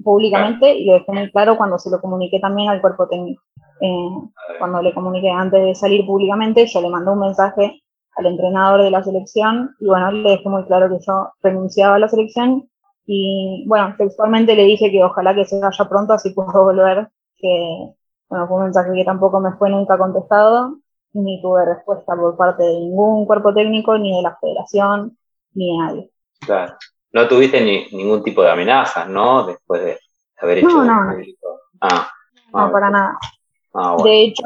públicamente 0.03 0.73
y 0.73 0.85
lo 0.85 0.93
dejé 0.93 1.11
muy 1.11 1.31
claro 1.31 1.55
cuando 1.55 1.77
se 1.77 1.91
lo 1.91 2.01
comuniqué 2.01 2.39
también 2.39 2.69
al 2.69 2.81
cuerpo 2.81 3.07
técnico. 3.07 3.43
Eh, 3.79 4.09
cuando 4.57 4.81
le 4.81 4.93
comuniqué 4.93 5.29
antes 5.29 5.63
de 5.63 5.75
salir 5.75 6.05
públicamente, 6.05 6.65
yo 6.65 6.81
le 6.81 6.89
mandé 6.89 7.11
un 7.11 7.19
mensaje 7.19 7.83
al 8.15 8.25
entrenador 8.25 8.81
de 8.81 8.89
la 8.89 9.03
selección 9.03 9.75
y 9.79 9.85
bueno, 9.85 10.11
le 10.11 10.31
dejé 10.31 10.49
muy 10.49 10.65
claro 10.65 10.89
que 10.89 11.03
yo 11.05 11.31
renunciaba 11.43 11.95
a 11.95 11.99
la 11.99 12.07
selección 12.07 12.67
y 13.05 13.63
bueno, 13.67 13.93
textualmente 13.95 14.55
le 14.55 14.63
dije 14.63 14.91
que 14.91 15.03
ojalá 15.03 15.35
que 15.35 15.45
se 15.45 15.59
vaya 15.59 15.85
pronto 15.87 16.13
así 16.13 16.31
puedo 16.31 16.63
volver 16.63 17.09
que 17.37 17.93
bueno, 18.29 18.47
fue 18.47 18.57
un 18.57 18.63
mensaje 18.63 18.91
que 18.93 19.05
tampoco 19.05 19.39
me 19.39 19.53
fue 19.53 19.69
nunca 19.69 19.97
contestado, 19.97 20.77
ni 21.13 21.41
tuve 21.41 21.65
respuesta 21.65 22.15
por 22.15 22.35
parte 22.35 22.63
de 22.63 22.73
ningún 22.73 23.25
cuerpo 23.25 23.53
técnico, 23.53 23.97
ni 23.97 24.15
de 24.15 24.21
la 24.21 24.37
federación, 24.39 25.17
ni 25.53 25.71
de 25.71 25.77
nadie. 25.77 26.11
Claro. 26.41 26.73
No 27.13 27.27
tuviste 27.27 27.61
ni, 27.61 27.87
ningún 27.91 28.21
tipo 28.21 28.43
de 28.43 28.51
amenaza, 28.51 29.05
¿no? 29.05 29.45
Después 29.45 29.81
de 29.81 29.97
haber 30.41 30.59
hecho... 30.59 30.67
No, 30.67 30.83
no, 30.83 31.03
no. 31.05 31.13
Ah, 31.81 32.09
no, 32.53 32.59
ah, 32.59 32.71
para 32.71 32.89
nada. 32.89 33.17
Ah, 33.73 33.95
de 34.03 34.23
hecho, 34.23 34.43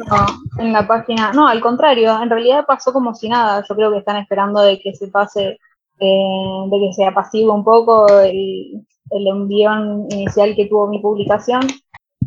en 0.60 0.74
la 0.74 0.86
página, 0.88 1.32
no, 1.32 1.48
al 1.48 1.62
contrario, 1.62 2.22
en 2.22 2.30
realidad 2.30 2.66
pasó 2.66 2.94
como 2.94 3.16
si 3.16 3.30
nada. 3.30 3.64
Yo 3.68 3.76
creo 3.76 3.92
que 3.92 4.00
están 4.00 4.18
esperando 4.18 4.62
de 4.62 4.80
que 4.80 4.94
se 4.94 5.08
pase, 5.08 5.58
eh, 6.00 6.64
de 6.70 6.80
que 6.80 6.94
sea 6.94 7.14
pasivo 7.14 7.54
un 7.54 7.64
poco 7.64 8.08
el, 8.20 8.86
el 9.10 9.28
envión 9.28 10.08
inicial 10.10 10.56
que 10.56 10.66
tuvo 10.66 10.88
mi 10.88 11.00
publicación 11.00 11.62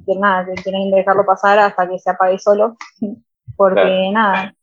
que 0.05 0.17
nada, 0.17 0.47
que 0.47 0.63
quieren 0.63 0.91
dejarlo 0.91 1.25
pasar 1.25 1.59
hasta 1.59 1.89
que 1.89 1.99
se 1.99 2.11
apague 2.11 2.39
solo, 2.39 2.77
porque 3.57 4.11
nada, 4.13 4.55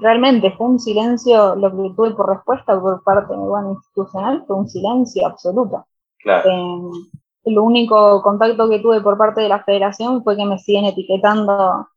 realmente 0.00 0.52
fue 0.52 0.66
un 0.66 0.78
silencio, 0.78 1.56
lo 1.56 1.70
que 1.70 1.94
tuve 1.94 2.10
por 2.12 2.28
respuesta 2.28 2.78
por 2.80 3.02
parte 3.02 3.32
de 3.32 3.38
bueno, 3.38 3.72
institucional 3.72 4.44
fue 4.46 4.56
un 4.56 4.68
silencio 4.68 5.26
absoluto. 5.26 5.86
Eh, 6.24 6.90
lo 7.46 7.62
único 7.62 8.22
contacto 8.22 8.68
que 8.68 8.80
tuve 8.80 9.00
por 9.00 9.16
parte 9.16 9.40
de 9.40 9.48
la 9.48 9.62
federación 9.62 10.22
fue 10.24 10.36
que 10.36 10.44
me 10.44 10.58
siguen 10.58 10.86
etiquetando 10.86 11.88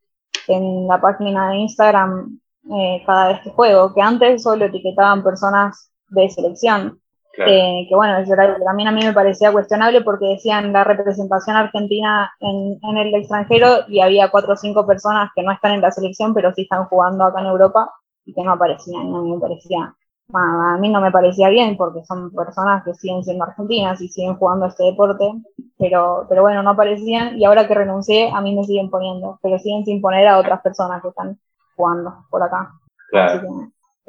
en 0.48 0.88
la 0.88 1.02
página 1.02 1.50
de 1.50 1.58
Instagram 1.58 2.40
eh, 2.72 3.04
cada 3.06 3.30
vez 3.30 3.42
que 3.42 3.50
juego, 3.52 3.94
que 3.94 4.02
antes 4.02 4.44
solo 4.44 4.66
etiquetaban 4.66 5.24
personas 5.24 5.92
de 6.10 6.30
selección. 6.30 7.00
Eh, 7.48 7.86
que 7.88 7.96
bueno, 7.96 8.18
eso 8.18 8.34
era 8.34 8.58
también 8.64 8.90
a 8.90 8.92
mí 8.92 9.02
me 9.04 9.14
parecía 9.14 9.52
cuestionable 9.52 10.02
porque 10.02 10.28
decían 10.28 10.74
la 10.74 10.84
representación 10.84 11.56
argentina 11.56 12.32
en, 12.40 12.80
en, 12.82 12.98
el 12.98 13.16
extranjero 13.16 13.86
y 13.88 14.02
había 14.02 14.30
cuatro 14.30 14.54
o 14.54 14.58
cinco 14.58 14.86
personas 14.86 15.32
que 15.36 15.44
no 15.44 15.52
están 15.52 15.74
en 15.74 15.82
la 15.82 15.92
selección, 15.92 16.34
pero 16.34 16.54
sí 16.54 16.64
están 16.64 16.86
jugando 16.86 17.24
acá 17.24 17.40
en 17.40 17.48
Europa 17.48 17.94
y 18.26 18.34
que 18.34 18.44
no 18.44 18.52
aparecían. 18.52 19.14
A 19.16 19.22
mí 19.22 19.32
me 19.32 19.40
parecía, 19.40 19.96
a 20.34 20.78
mí 20.80 20.90
no 20.90 21.02
me 21.02 21.12
parecía 21.12 21.50
bien 21.50 21.78
porque 21.78 22.04
son 22.06 22.32
personas 22.32 22.84
que 22.84 22.94
siguen 22.94 23.24
siendo 23.24 23.46
argentinas 23.46 24.02
y 24.02 24.10
siguen 24.10 24.36
jugando 24.36 24.66
este 24.66 24.84
deporte, 24.84 25.32
pero, 25.78 26.26
pero 26.28 26.42
bueno, 26.42 26.62
no 26.62 26.72
aparecían 26.72 27.38
y 27.40 27.46
ahora 27.46 27.68
que 27.68 27.74
renuncié 27.74 28.32
a 28.32 28.42
mí 28.42 28.56
me 28.56 28.64
siguen 28.64 28.90
poniendo, 28.90 29.40
pero 29.42 29.58
siguen 29.60 29.86
sin 29.86 30.02
poner 30.02 30.28
a 30.28 30.40
otras 30.40 30.62
personas 30.62 31.02
que 31.02 31.10
están 31.10 31.40
jugando 31.76 32.26
por 32.30 32.44
acá. 32.44 32.74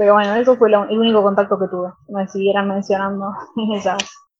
Pero 0.00 0.14
bueno, 0.14 0.34
eso 0.36 0.56
fue 0.56 0.70
el 0.70 0.98
único 0.98 1.22
contacto 1.22 1.58
que 1.58 1.68
tuve. 1.68 1.90
Me 2.08 2.26
siguieran 2.26 2.66
mencionando 2.68 3.34
en 3.56 3.72
esas. 3.72 3.98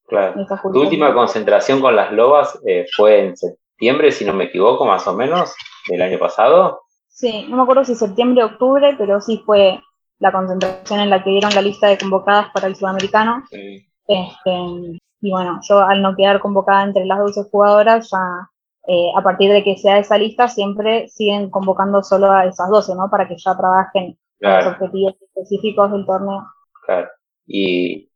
Claro. 0.09 0.35
tu 0.73 0.81
última 0.81 1.13
concentración 1.13 1.83
con 1.83 1.95
las 1.95 2.11
lobas 2.13 2.59
eh, 2.67 2.87
fue 2.97 3.27
en 3.27 3.37
septiembre, 3.37 4.11
si 4.11 4.25
no 4.25 4.33
me 4.33 4.45
equivoco, 4.45 4.87
más 4.87 5.07
o 5.07 5.15
menos, 5.15 5.55
del 5.87 6.01
año 6.01 6.19
pasado. 6.19 6.81
Sí, 7.09 7.47
no 7.51 7.59
me 7.59 7.63
acuerdo 7.65 7.85
si 7.85 7.95
septiembre 7.95 8.43
o 8.43 8.47
octubre, 8.47 8.95
pero 8.97 9.21
sí 9.21 9.43
fue 9.45 9.79
la 10.19 10.33
concentración 10.33 11.01
en 11.01 11.11
la 11.11 11.23
que 11.23 11.29
dieron 11.29 11.55
la 11.55 11.61
lista 11.61 11.89
de 11.89 11.99
convocadas 11.99 12.47
para 12.55 12.67
el 12.67 12.75
sudamericano. 12.75 13.45
Este, 13.51 14.99
y 15.21 15.31
bueno, 15.31 15.61
yo 15.69 15.81
al 15.81 16.01
no 16.01 16.17
quedar 16.17 16.41
convocada 16.41 16.85
entre 16.85 17.05
las 17.05 17.19
12 17.19 17.51
jugadoras, 17.51 18.09
ya 18.11 18.49
eh, 18.87 19.13
a 19.15 19.23
partir 19.23 19.53
de 19.53 19.63
que 19.63 19.77
sea 19.77 19.99
esa 19.99 20.17
lista, 20.17 20.49
siempre 20.49 21.07
siguen 21.11 21.51
convocando 21.51 22.03
solo 22.03 22.33
a 22.33 22.47
esas 22.47 22.71
12, 22.71 22.95
¿no? 22.95 23.11
Para 23.11 23.29
que 23.29 23.37
ya 23.37 23.55
trabajen 23.55 24.17
los 24.41 24.67
objetivos 24.67 25.15
específicos 25.21 25.93
del 25.93 26.07
torneo. 26.07 26.45
Claro. 26.85 27.09
Y 27.47 28.11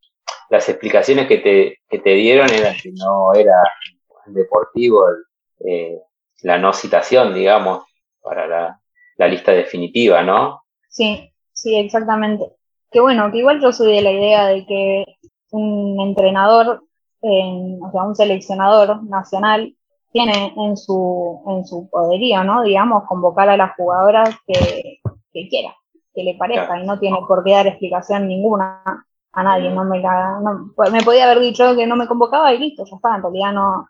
las 0.50 0.68
explicaciones 0.68 1.26
que 1.26 1.38
te, 1.38 1.78
que 1.88 1.98
te 1.98 2.14
dieron 2.14 2.50
eran 2.50 2.74
que 2.82 2.92
no 2.92 3.32
era 3.34 3.62
deportivo 4.26 5.04
eh, 5.60 5.98
la 6.42 6.58
no 6.58 6.72
citación, 6.72 7.34
digamos, 7.34 7.84
para 8.20 8.46
la, 8.46 8.80
la 9.16 9.28
lista 9.28 9.52
definitiva, 9.52 10.22
¿no? 10.22 10.62
Sí, 10.88 11.32
sí, 11.52 11.76
exactamente. 11.76 12.44
Que 12.90 13.00
bueno, 13.00 13.30
que 13.30 13.38
igual 13.38 13.60
yo 13.60 13.72
soy 13.72 13.94
de 13.94 14.02
la 14.02 14.12
idea 14.12 14.46
de 14.46 14.66
que 14.66 15.04
un 15.50 16.00
entrenador, 16.00 16.82
o 17.20 17.90
sea, 17.92 18.02
un 18.02 18.14
seleccionador 18.14 19.02
nacional, 19.04 19.74
tiene 20.12 20.54
en 20.56 20.76
su, 20.76 21.42
en 21.48 21.66
su 21.66 21.90
poderío, 21.90 22.44
¿no? 22.44 22.62
Digamos, 22.62 23.02
convocar 23.08 23.48
a 23.48 23.56
las 23.56 23.74
jugadoras 23.74 24.30
que, 24.46 25.00
que 25.32 25.48
quiera, 25.48 25.74
que 26.14 26.22
le 26.22 26.34
parezca, 26.34 26.80
y 26.80 26.86
no 26.86 26.98
tiene 26.98 27.18
por 27.26 27.42
qué 27.44 27.52
dar 27.52 27.66
explicación 27.66 28.28
ninguna 28.28 28.82
a 29.32 29.42
nadie. 29.42 29.70
No 29.70 29.84
me, 29.84 30.00
la, 30.00 30.38
pues, 30.76 30.92
me 30.92 31.02
podía 31.02 31.24
haber 31.24 31.40
dicho 31.40 31.74
que 31.74 31.86
no 31.86 31.96
me 31.96 32.06
convocaba 32.06 32.52
y 32.52 32.58
listo, 32.58 32.84
ya 32.84 32.96
está. 32.96 33.16
En 33.16 33.22
realidad 33.22 33.52
no, 33.52 33.88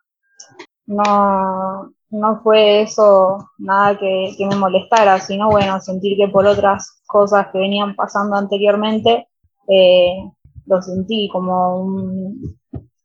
no, 0.87 1.93
no 2.11 2.41
fue 2.43 2.83
eso 2.83 3.51
nada 3.59 3.99
que, 3.99 4.35
que 4.37 4.47
me 4.47 4.57
molestara, 4.57 5.19
sino 5.21 5.51
bueno, 5.51 5.81
sentir 5.81 6.17
que 6.17 6.29
por 6.29 6.47
otras 6.47 7.03
cosas 7.07 7.49
que 7.53 7.59
venían 7.59 7.95
pasando 7.95 8.37
anteriormente, 8.37 9.29
eh, 9.69 10.17
lo 10.67 10.81
sentí 10.81 11.29
como 11.31 11.81
un, 11.83 12.59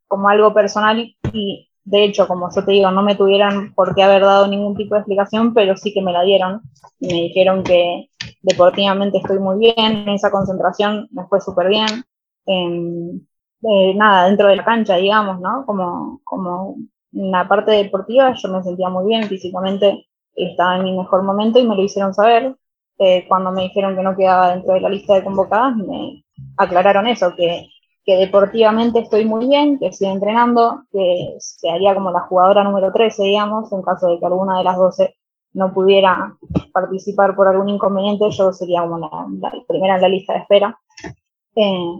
como 0.07 0.29
algo 0.29 0.53
personal 0.53 0.99
y 1.33 1.69
de 1.89 2.03
hecho, 2.03 2.27
como 2.27 2.49
yo 2.53 2.63
te 2.63 2.71
digo, 2.71 2.91
no 2.91 3.01
me 3.01 3.15
tuvieran 3.15 3.73
por 3.73 3.95
qué 3.95 4.03
haber 4.03 4.21
dado 4.21 4.47
ningún 4.47 4.75
tipo 4.75 4.93
de 4.93 4.99
explicación, 4.99 5.55
pero 5.55 5.75
sí 5.75 5.91
que 5.91 6.03
me 6.03 6.13
la 6.13 6.21
dieron. 6.21 6.61
Y 6.99 7.07
me 7.07 7.21
dijeron 7.23 7.63
que 7.63 8.09
deportivamente 8.41 9.17
estoy 9.17 9.39
muy 9.39 9.59
bien, 9.59 9.75
en 9.77 10.09
esa 10.09 10.31
concentración 10.31 11.07
me 11.11 11.25
fue 11.27 11.41
súper 11.41 11.69
bien. 11.69 11.87
Eh, 12.45 13.93
nada, 13.95 14.27
dentro 14.27 14.47
de 14.47 14.55
la 14.55 14.65
cancha, 14.65 14.95
digamos, 14.95 15.39
¿no? 15.41 15.65
Como, 15.65 16.21
como 16.23 16.75
la 17.11 17.47
parte 17.47 17.71
deportiva 17.71 18.33
yo 18.33 18.49
me 18.49 18.63
sentía 18.63 18.89
muy 18.89 19.07
bien, 19.07 19.23
físicamente 19.25 20.07
estaba 20.35 20.77
en 20.77 20.83
mi 20.83 20.97
mejor 20.97 21.23
momento 21.23 21.59
y 21.59 21.67
me 21.67 21.75
lo 21.75 21.83
hicieron 21.83 22.13
saber. 22.13 22.55
Eh, 22.99 23.25
cuando 23.27 23.51
me 23.51 23.63
dijeron 23.63 23.95
que 23.95 24.03
no 24.03 24.15
quedaba 24.15 24.51
dentro 24.51 24.73
de 24.73 24.81
la 24.81 24.89
lista 24.89 25.15
de 25.15 25.23
convocadas, 25.23 25.75
me 25.77 26.23
aclararon 26.57 27.07
eso, 27.07 27.33
que 27.35 27.67
que 28.09 28.15
deportivamente 28.15 29.01
estoy 29.01 29.23
muy 29.23 29.47
bien, 29.47 29.77
que 29.77 29.85
estoy 29.85 30.07
entrenando, 30.07 30.81
que 30.91 31.35
se 31.37 31.69
haría 31.69 31.93
como 31.93 32.09
la 32.11 32.21
jugadora 32.21 32.63
número 32.63 32.91
13, 32.91 33.21
digamos, 33.21 33.71
en 33.71 33.83
caso 33.83 34.07
de 34.07 34.19
que 34.19 34.25
alguna 34.25 34.57
de 34.57 34.63
las 34.63 34.77
12 34.77 35.15
no 35.53 35.73
pudiera 35.73 36.35
participar 36.71 37.35
por 37.35 37.47
algún 37.47 37.69
inconveniente, 37.69 38.29
yo 38.31 38.53
sería 38.53 38.81
como 38.81 38.99
la, 38.99 39.51
primera 39.67 39.95
en 39.95 40.01
la 40.01 40.09
lista 40.09 40.33
de 40.33 40.39
espera. 40.39 40.79
Eh, 41.55 41.95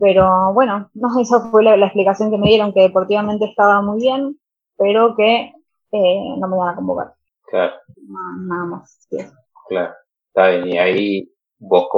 pero 0.00 0.52
bueno, 0.52 0.90
no, 0.94 1.20
esa 1.20 1.40
fue 1.50 1.62
la, 1.62 1.74
explicación 1.76 2.30
que 2.30 2.38
me 2.38 2.48
dieron, 2.48 2.72
que 2.72 2.82
deportivamente 2.82 3.46
estaba 3.46 3.80
muy 3.80 4.00
bien, 4.00 4.38
pero 4.76 5.14
que 5.16 5.52
eh, 5.92 6.34
no 6.38 6.48
me 6.48 6.56
iban 6.56 6.68
a 6.68 6.76
convocar. 6.76 7.14
Claro. 7.50 7.74
nada 8.40 8.64
más. 8.64 9.08
Claro, 9.68 9.94
está 10.28 10.48
bien, 10.48 10.68
y 10.68 10.78
ahí 10.78 11.32
vos 11.58 11.88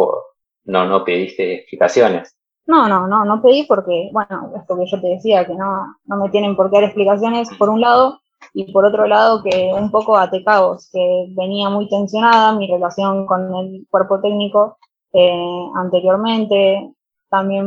no, 0.65 0.87
no 0.87 1.05
pediste 1.05 1.55
explicaciones. 1.55 2.37
No, 2.67 2.89
no, 2.89 3.09
no, 3.09 3.25
no 3.25 3.43
pedí 3.43 3.65
porque, 3.65 4.11
bueno, 4.13 4.53
esto 4.57 4.77
que 4.77 4.87
yo 4.87 5.01
te 5.01 5.09
decía, 5.09 5.45
que 5.45 5.55
no, 5.55 5.97
no 6.05 6.17
me 6.17 6.31
tienen 6.31 6.55
por 6.55 6.71
qué 6.71 6.77
dar 6.77 6.85
explicaciones, 6.85 7.49
por 7.59 7.69
un 7.69 7.81
lado, 7.81 8.21
y 8.55 8.73
por 8.73 8.85
otro 8.85 9.07
lado 9.07 9.43
que 9.43 9.73
un 9.75 9.91
poco 9.91 10.17
a 10.17 10.31
Tecaos, 10.31 10.91
que 10.93 11.27
venía 11.37 11.69
muy 11.71 11.89
tensionada 11.89 12.53
mi 12.53 12.67
relación 12.67 13.27
con 13.27 13.55
el 13.55 13.87
cuerpo 13.91 14.21
técnico 14.21 14.79
eh, 15.13 15.67
anteriormente, 15.77 16.93
también 17.29 17.67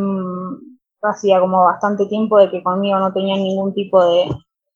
hacía 1.02 1.40
como 1.40 1.64
bastante 1.64 2.06
tiempo 2.06 2.38
de 2.38 2.50
que 2.50 2.64
conmigo 2.64 2.98
no 3.00 3.14
tenían 3.14 3.44
ningún 3.44 3.74
tipo 3.74 4.04
de, 4.06 4.30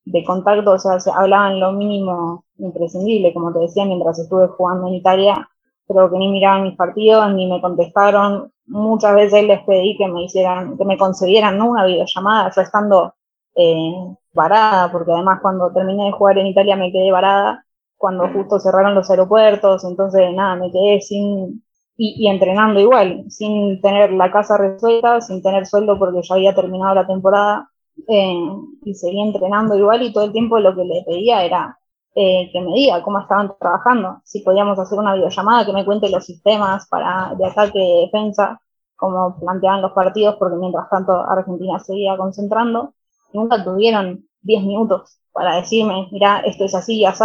de 0.05 0.23
contacto, 0.23 0.71
o 0.71 0.79
sea, 0.79 0.99
se 0.99 1.11
hablaban 1.11 1.59
lo 1.59 1.71
mínimo 1.71 2.45
imprescindible, 2.57 3.33
como 3.33 3.53
te 3.53 3.59
decía, 3.59 3.85
mientras 3.85 4.19
estuve 4.19 4.47
jugando 4.47 4.87
en 4.87 4.95
Italia, 4.95 5.47
creo 5.87 6.09
que 6.09 6.17
ni 6.17 6.29
miraban 6.29 6.63
mis 6.63 6.75
partidos, 6.75 7.33
ni 7.33 7.47
me 7.49 7.61
contestaron, 7.61 8.51
muchas 8.65 9.15
veces 9.15 9.43
les 9.45 9.63
pedí 9.63 9.97
que 9.97 10.07
me 10.07 10.23
hicieran, 10.23 10.77
que 10.77 10.85
me 10.85 10.97
concedieran 10.97 11.61
una 11.61 11.85
videollamada, 11.85 12.51
yo 12.53 12.61
estando 12.61 13.13
eh, 13.55 14.15
varada, 14.37 14.91
porque 14.91 15.11
además 15.11 15.39
cuando 15.41 15.73
terminé 15.73 16.05
de 16.05 16.11
jugar 16.13 16.37
en 16.37 16.47
Italia 16.47 16.77
me 16.77 16.91
quedé 16.91 17.11
varada, 17.11 17.65
cuando 17.97 18.29
justo 18.29 18.59
cerraron 18.59 18.95
los 18.95 19.09
aeropuertos, 19.09 19.83
entonces 19.83 20.31
nada, 20.33 20.55
me 20.55 20.71
quedé 20.71 21.01
sin, 21.01 21.63
y, 21.97 22.27
entrenando 22.27 22.79
igual, 22.79 23.25
sin 23.29 23.81
tener 23.81 24.11
la 24.13 24.31
casa 24.31 24.57
resuelta, 24.57 25.21
sin 25.21 25.41
tener 25.41 25.65
sueldo 25.65 25.97
porque 25.99 26.21
ya 26.23 26.35
había 26.35 26.55
terminado 26.55 26.95
la 26.95 27.07
temporada, 27.07 27.69
eh, 28.07 28.35
y 28.83 28.93
seguí 28.93 29.21
entrenando 29.21 29.75
igual 29.75 30.03
y 30.03 30.13
todo 30.13 30.25
el 30.25 30.31
tiempo 30.31 30.59
lo 30.59 30.75
que 30.75 30.83
le 30.85 31.03
pedía 31.03 31.43
era 31.43 31.77
eh, 32.15 32.49
que 32.51 32.61
me 32.61 32.73
diga 32.73 33.03
cómo 33.03 33.19
estaban 33.19 33.53
trabajando, 33.59 34.21
si 34.23 34.41
podíamos 34.41 34.79
hacer 34.79 34.97
una 34.99 35.15
videollamada, 35.15 35.65
que 35.65 35.73
me 35.73 35.85
cuente 35.85 36.09
los 36.09 36.25
sistemas 36.25 36.87
para 36.87 37.33
de 37.37 37.45
ataque 37.45 37.79
de 37.79 38.01
defensa, 38.01 38.59
cómo 38.95 39.39
planteaban 39.39 39.81
los 39.81 39.93
partidos, 39.93 40.35
porque 40.37 40.57
mientras 40.57 40.89
tanto 40.89 41.13
Argentina 41.13 41.79
seguía 41.79 42.17
concentrando, 42.17 42.93
nunca 43.33 43.63
tuvieron 43.63 44.26
10 44.47 44.63
minutos 44.63 45.19
para 45.31 45.57
decirme, 45.57 46.07
mira, 46.11 46.39
esto 46.39 46.65
es 46.65 46.73
así 46.73 46.99
y 46.99 47.05
así, 47.05 47.23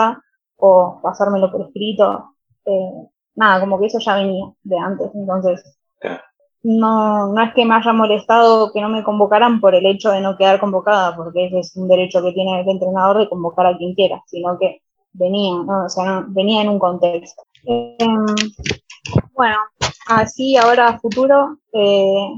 o 0.57 1.01
pasármelo 1.03 1.51
por 1.51 1.63
escrito. 1.63 2.35
Eh, 2.67 3.09
nada, 3.37 3.61
como 3.61 3.79
que 3.79 3.87
eso 3.87 3.99
ya 3.99 4.17
venía 4.17 4.45
de 4.63 4.79
antes, 4.79 5.11
entonces 5.15 5.79
no, 6.63 7.33
no 7.33 7.43
es 7.43 7.55
que 7.55 7.65
me 7.65 7.75
haya 7.75 7.93
molestado 7.93 8.73
que 8.73 8.81
no 8.81 8.89
me 8.89 9.03
convocaran 9.03 9.61
por 9.61 9.75
el 9.75 9.87
hecho 9.87 10.11
de 10.11 10.21
no 10.21 10.37
quedar 10.37 10.61
convocada, 10.61 11.17
porque 11.17 11.47
ese 11.47 11.61
es 11.61 11.77
un 11.77 11.89
derecho 11.89 12.23
que 12.23 12.33
tiene 12.33 12.61
el 12.61 12.69
entrenador 12.69 13.19
de 13.19 13.29
convocar 13.29 13.67
a 13.67 13.77
quien 13.77 13.95
quiera, 13.95 14.23
sino 14.27 14.59
que 14.59 14.83
venía, 15.13 15.55
o 15.55 15.89
sea, 15.89 16.25
venía 16.29 16.63
en 16.63 16.69
un 16.69 16.79
contexto. 16.79 17.43
Em, 17.65 18.27
bueno, 19.35 19.57
así 20.09 20.57
ahora 20.57 20.89
a 20.89 21.01
futuro 21.01 21.59
eh, 21.73 22.29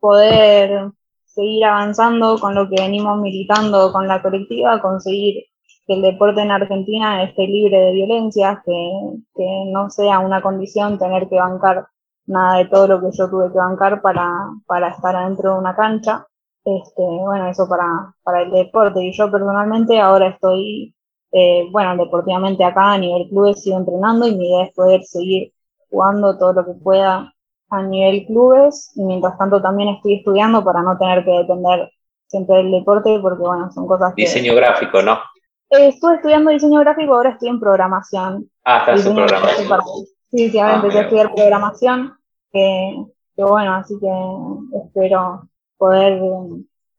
poder 0.00 0.90
seguir 1.34 1.64
avanzando 1.64 2.38
con 2.38 2.54
lo 2.54 2.68
que 2.68 2.76
venimos 2.80 3.20
militando 3.20 3.92
con 3.92 4.06
la 4.08 4.22
colectiva, 4.22 4.80
conseguir 4.80 5.44
que 5.86 5.94
el 5.94 6.02
deporte 6.02 6.40
en 6.40 6.50
Argentina 6.50 7.22
esté 7.24 7.46
libre 7.46 7.78
de 7.78 7.92
violencias, 7.92 8.58
que, 8.64 8.92
que 9.34 9.64
no 9.66 9.90
sea 9.90 10.20
una 10.20 10.40
condición 10.42 10.98
tener 10.98 11.28
que 11.28 11.36
bancar 11.36 11.86
nada 12.26 12.58
de 12.58 12.66
todo 12.66 12.86
lo 12.88 13.00
que 13.00 13.16
yo 13.16 13.28
tuve 13.28 13.52
que 13.52 13.58
bancar 13.58 14.00
para, 14.00 14.30
para 14.66 14.88
estar 14.88 15.14
adentro 15.16 15.52
de 15.52 15.58
una 15.58 15.76
cancha. 15.76 16.26
Este, 16.64 17.02
bueno, 17.02 17.48
eso 17.48 17.68
para, 17.68 18.14
para 18.22 18.42
el 18.42 18.50
deporte. 18.50 19.04
Y 19.04 19.12
yo 19.12 19.30
personalmente 19.30 20.00
ahora 20.00 20.28
estoy 20.28 20.94
eh, 21.36 21.68
bueno, 21.72 21.96
deportivamente 21.96 22.62
acá 22.64 22.92
a 22.92 22.98
nivel 22.98 23.28
clubes 23.28 23.60
sigo 23.60 23.76
entrenando 23.76 24.24
y 24.28 24.36
mi 24.36 24.48
idea 24.48 24.66
es 24.66 24.72
poder 24.72 25.02
seguir 25.02 25.52
jugando 25.90 26.38
todo 26.38 26.52
lo 26.52 26.64
que 26.64 26.74
pueda 26.74 27.33
a 27.74 27.82
nivel 27.82 28.26
clubes 28.26 28.92
y 28.94 29.02
mientras 29.02 29.36
tanto 29.38 29.60
también 29.60 29.90
estoy 29.90 30.16
estudiando 30.16 30.64
para 30.64 30.82
no 30.82 30.96
tener 30.98 31.24
que 31.24 31.30
depender 31.30 31.90
siempre 32.26 32.56
del 32.56 32.70
deporte 32.70 33.18
porque 33.20 33.42
bueno, 33.42 33.70
son 33.72 33.86
cosas 33.86 34.14
que... 34.14 34.22
Diseño 34.22 34.54
gráfico, 34.54 35.02
¿no? 35.02 35.18
Eh, 35.70 35.88
estuve 35.88 36.16
estudiando 36.16 36.50
diseño 36.50 36.80
gráfico, 36.80 37.14
ahora 37.14 37.30
estoy 37.30 37.48
en 37.48 37.60
programación. 37.60 38.50
Ah, 38.64 38.78
estás 38.78 39.06
en 39.06 39.14
programación. 39.14 40.06
Sí, 40.30 40.50
sí, 40.50 40.58
ahora 40.58 40.74
ah, 40.74 40.76
empecé 40.76 40.98
a 40.98 41.02
estudiar 41.02 41.34
programación, 41.34 42.14
que, 42.52 43.04
bueno, 43.36 43.74
así 43.74 43.94
que 44.00 44.78
espero 44.78 45.48
poder 45.76 46.20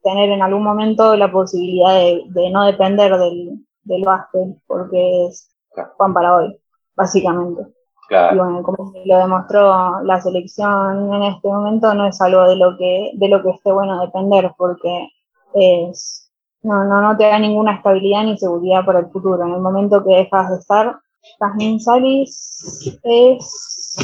tener 0.03 0.29
en 0.29 0.41
algún 0.41 0.63
momento 0.63 1.15
la 1.15 1.31
posibilidad 1.31 1.95
de, 1.95 2.49
no 2.51 2.65
depender 2.65 3.17
del, 3.17 3.65
del 3.83 4.03
básquet, 4.03 4.57
porque 4.67 5.27
es 5.27 5.49
Juan 5.97 6.13
para 6.13 6.35
hoy, 6.35 6.57
básicamente. 6.95 7.63
Y 8.09 8.37
bueno, 8.37 8.61
como 8.61 8.93
lo 9.03 9.17
demostró 9.17 10.01
la 10.03 10.21
selección 10.21 11.13
en 11.13 11.23
este 11.23 11.47
momento, 11.47 11.93
no 11.93 12.07
es 12.07 12.21
algo 12.21 12.43
de 12.43 12.55
lo 12.55 12.77
que, 12.77 13.11
de 13.15 13.27
lo 13.27 13.41
que 13.41 13.49
esté 13.49 13.71
bueno 13.71 13.99
depender, 13.99 14.53
porque 14.57 15.09
es, 15.55 16.31
no, 16.61 16.83
no, 16.83 17.01
no 17.01 17.17
te 17.17 17.23
da 17.23 17.39
ninguna 17.39 17.75
estabilidad 17.75 18.23
ni 18.23 18.37
seguridad 18.37 18.85
para 18.85 18.99
el 18.99 19.07
futuro. 19.07 19.43
En 19.43 19.53
el 19.53 19.59
momento 19.59 20.03
que 20.03 20.13
dejas 20.13 20.51
de 20.51 20.57
estar, 20.57 20.99
Jasmine 21.39 21.79
Salis 21.79 22.99
es, 23.03 23.97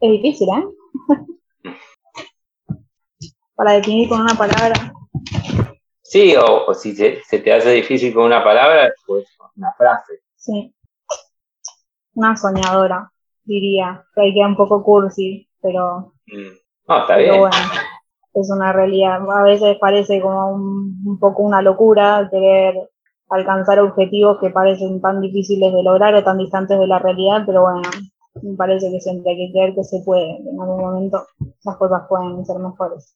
es 0.00 0.10
difícil, 0.10 0.48
¿eh? 0.50 1.24
para 3.54 3.72
definir 3.72 4.08
con 4.10 4.20
una 4.20 4.34
palabra. 4.34 4.92
Sí, 6.02 6.34
o, 6.36 6.74
si 6.74 6.94
se, 6.94 7.22
se, 7.22 7.38
te 7.38 7.52
hace 7.54 7.70
difícil 7.70 8.12
con 8.12 8.24
una 8.24 8.44
palabra, 8.44 8.92
pues 9.06 9.26
una 9.56 9.72
frase. 9.72 10.20
Sí. 10.36 10.74
Una 12.12 12.36
soñadora 12.36 13.10
diría, 13.44 14.04
que 14.14 14.22
ahí 14.22 14.34
queda 14.34 14.48
un 14.48 14.56
poco 14.56 14.82
cursi, 14.82 15.48
pero, 15.60 16.12
mm. 16.26 16.88
no, 16.88 16.98
está 17.00 17.16
bien. 17.16 17.38
bueno, 17.38 17.56
es 18.34 18.50
una 18.50 18.72
realidad. 18.72 19.20
A 19.30 19.42
veces 19.42 19.76
parece 19.80 20.20
como 20.20 20.50
un, 20.50 21.18
poco 21.18 21.42
una 21.42 21.62
locura 21.62 22.28
querer 22.30 22.90
alcanzar 23.30 23.78
objetivos 23.80 24.38
que 24.40 24.50
parecen 24.50 25.00
tan 25.00 25.20
difíciles 25.20 25.72
de 25.72 25.82
lograr 25.82 26.14
o 26.14 26.24
tan 26.24 26.38
distantes 26.38 26.78
de 26.78 26.86
la 26.86 26.98
realidad, 26.98 27.44
pero 27.46 27.62
bueno, 27.62 27.82
me 28.42 28.56
parece 28.56 28.90
que 28.90 29.00
siempre 29.00 29.32
hay 29.32 29.46
que 29.46 29.52
creer 29.52 29.74
que 29.74 29.84
se 29.84 30.02
puede, 30.04 30.36
en 30.36 30.60
algún 30.60 30.80
momento 30.80 31.24
las 31.64 31.76
cosas 31.76 32.02
pueden 32.08 32.44
ser 32.44 32.58
mejores. 32.58 33.14